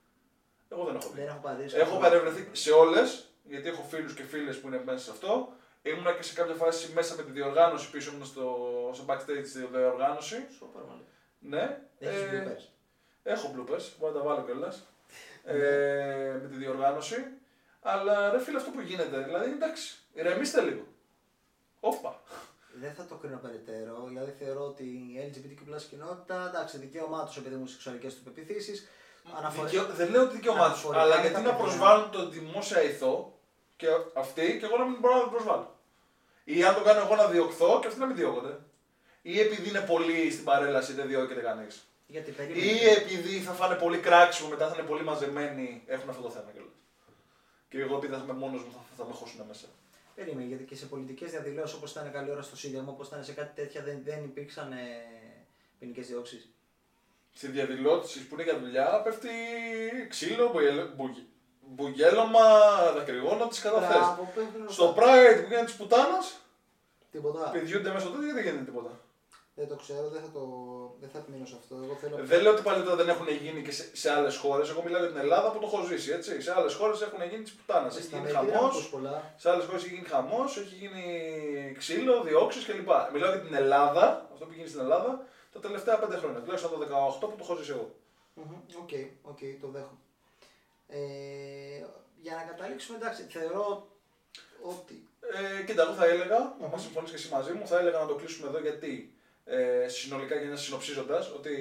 [0.69, 1.21] Εγώ δεν έχω δει.
[1.21, 1.79] Δεν έχω παραδείγματα.
[1.79, 5.53] Έχω παρευρεθεί σε όλες, γιατί έχω φίλους και φίλες που είναι μέσα σε αυτό.
[5.87, 9.67] Ήμουνα και σε κάποια φάση μέσα με τη διοργάνωση πίσω μου στο, στο backstage τη
[9.67, 10.37] διοργάνωση.
[11.39, 11.81] Ναι.
[11.99, 12.63] Έχεις ε, bloopers.
[13.23, 14.87] Έχω bloopers, μπορώ να τα βάλω κιόλας.
[15.45, 17.17] ε, με τη διοργάνωση.
[17.81, 20.87] Αλλά ρε φίλε αυτό που γίνεται, δηλαδή εντάξει, ηρεμήστε λίγο.
[21.81, 22.21] Όπα.
[22.81, 24.05] Δεν θα το κρίνω περαιτέρω.
[24.09, 28.89] Δηλαδή θεωρώ ότι η LGBTQ κοινότητα, εντάξει, δικαίωμά τους επειδή μου σεξουαλικές του πεπιθήσεις.
[29.39, 29.71] Αναφορές...
[29.71, 29.87] Δικαιο...
[29.87, 33.39] Δεν λέω ότι δικαίωμά τους, αλλά γιατί να προσβάλλουν τον δημόσια ηθό
[33.77, 35.74] και αυτοί και εγώ να μην μπορώ να το προσβάλλω.
[36.45, 38.59] Ή αν το κάνω εγώ να διωχθώ και αυτοί να μην διώκονται.
[39.23, 41.89] Ή επειδή είναι πολλοί στην παρέλαση δεν διώκεται κανείς.
[42.07, 42.65] Γιατί περίμενε.
[42.67, 46.51] Ή επειδή θα φάνε πολύ κράξιμο, μετά θα είναι πολύ μαζεμένοι, έχουν αυτό το θέμα
[46.53, 46.73] κιόλας.
[47.69, 49.67] Και εγώ επειδή θα είμαι μόνος μου θα, θα με χώσουν μέσα.
[50.15, 53.33] Περίμενε, γιατί και σε πολιτικές διαδηλώσεις όπως ήταν καλή ώρα στο Σύνταγμα, όπως ήταν σε
[53.33, 54.77] κάτι τέτοια, δεν, δεν υπήρξαν ε,
[55.79, 56.49] ποινικές διώξεις.
[57.35, 59.29] Στη διαδηλώτηση που είναι για δουλειά πέφτει
[60.09, 60.95] ξύλο, μπουγελ-
[61.69, 62.41] μπουγε- μπουγέλωμα,
[62.97, 64.01] δακρυγόνα, τις καταθέσεις.
[64.01, 65.03] Μπράβο, πέφτουν Στο αυτά.
[65.03, 66.39] Pride που γίνεται της πουτάνας,
[67.11, 67.51] Τίποτα.
[67.51, 68.91] πηδιούνται μέσα τότε γιατί δεν γίνεται τίποτα.
[69.57, 70.43] Δεν το ξέρω, δεν θα, το...
[71.01, 71.75] δεν θα επιμείνω σε αυτό.
[71.85, 72.17] Εγώ θέλω...
[72.21, 74.69] Δεν λέω ότι πάλι τώρα δεν έχουν γίνει και σε, σε άλλες χώρες.
[74.71, 76.11] Εγώ μιλάω για την Ελλάδα που το έχω ζήσει.
[76.13, 76.41] Έτσι.
[76.43, 77.97] Σε άλλες χώρες έχουν γίνει της πουτάνας.
[77.97, 78.71] Έχει Στην γίνει Αμερική δεν χαμός.
[78.71, 79.35] έχω ακούσει πολλά.
[79.37, 81.05] Σε άλλες χώρες έχει γίνει χαμός, έχει γίνει
[81.79, 82.89] ξύλο, διώξεις κλπ.
[83.13, 85.11] Μιλάω για την Ελλάδα, αυτό που γίνεται στην Ελλάδα,
[85.53, 86.41] τα τελευταία πέντε χρόνια.
[86.41, 86.79] Τουλάχιστον το
[87.27, 87.87] 18 που το έχω ζήσει εγώ.
[88.35, 88.93] Μμμ, OK,
[89.31, 89.99] OK, το δέχομαι.
[90.87, 90.99] Ε,
[92.17, 93.89] για να καταλήξουμε, εντάξει, θεωρώ
[94.63, 95.09] ότι.
[95.61, 96.37] Ε, κοίτα, εγώ θα έλεγα,
[96.73, 99.15] αν συμφωνείς και εσύ μαζί μου, θα έλεγα να το κλείσουμε εδώ γιατί
[99.45, 101.53] ε, συνολικά και συνοψίζοντας ότι.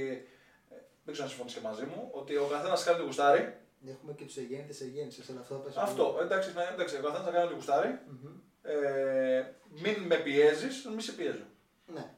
[0.70, 3.58] ε, δεν ξέρω αν συμφωνείς και μαζί μου, ότι ο καθένας κάνει ό,τι γουστάρει.
[3.88, 5.78] Έχουμε και τους εγέννητες εγέννησες, αλλά αυτό θα πέσει.
[5.82, 8.00] Αυτό, εντάξει, ναι, εντάξει, ο καθένας θα κάνει το γουστάρι.
[8.62, 11.46] Ε, μην με πιέζεις, μην σε πιέζω.
[11.86, 12.14] Ναι.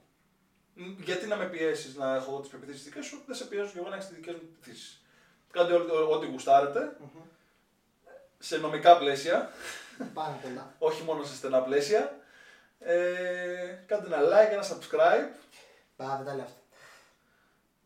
[0.74, 3.78] Μ, Γιατί να με πιέσεις να έχω τις πεπιθήσεις δικές σου, δεν σε πιέζω και
[3.78, 5.05] εγώ να έχεις τις δικές μου πεπιθήσεις.
[5.56, 7.22] Κάντε ό,τι, ό,τι γουστάρετε, Μμμ.
[8.40, 9.50] σε νομικά πλαίσια,
[10.14, 10.74] Πάρα πολλά.
[10.80, 12.18] όχι μόνο σε στενά πλαίσια.
[12.80, 15.36] Ε, κάντε ένα like, ένα subscribe.
[15.96, 16.60] Πά, δεν τα λέω αυτά.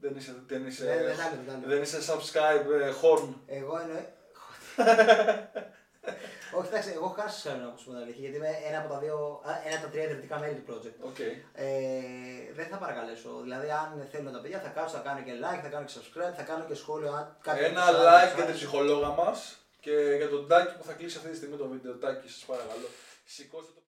[0.01, 1.70] Δεν είσαι, δεν είσαι, Δεν- δεν τα λέω, δεν τα λέω.
[1.70, 3.34] δεν είσαι subscribe ε, horn.
[3.47, 4.01] Εγώ εννοώ.
[6.58, 8.97] Όχι, εντάξει, εγώ έχω χάσει σένα να πούμε την αλήθεια, γιατί είμαι ένα από τα,
[9.04, 9.18] δύο,
[9.50, 10.97] α, ένα από τα τρία ιδρυτικά μέλη του project.
[11.09, 11.20] OK.
[11.20, 11.70] Ε,
[12.58, 13.30] δεν θα παρακαλέσω.
[13.45, 16.34] Δηλαδή, αν θέλουν τα παιδιά, θα κάτσω, θα κάνω και like, θα κάνω και subscribe,
[16.39, 17.12] θα κάνω και σχόλιο.
[17.20, 18.58] Αν κάτι Ένα τους άρεσε, like τους για την άρεσε.
[18.60, 19.38] ψυχολόγα μας
[19.86, 21.93] και για τον Τάκη που θα κλείσει αυτή τη στιγμή το βίντεο.
[22.04, 22.88] Τάκη, σας παρακαλώ.
[23.36, 23.82] Σηκώστε το.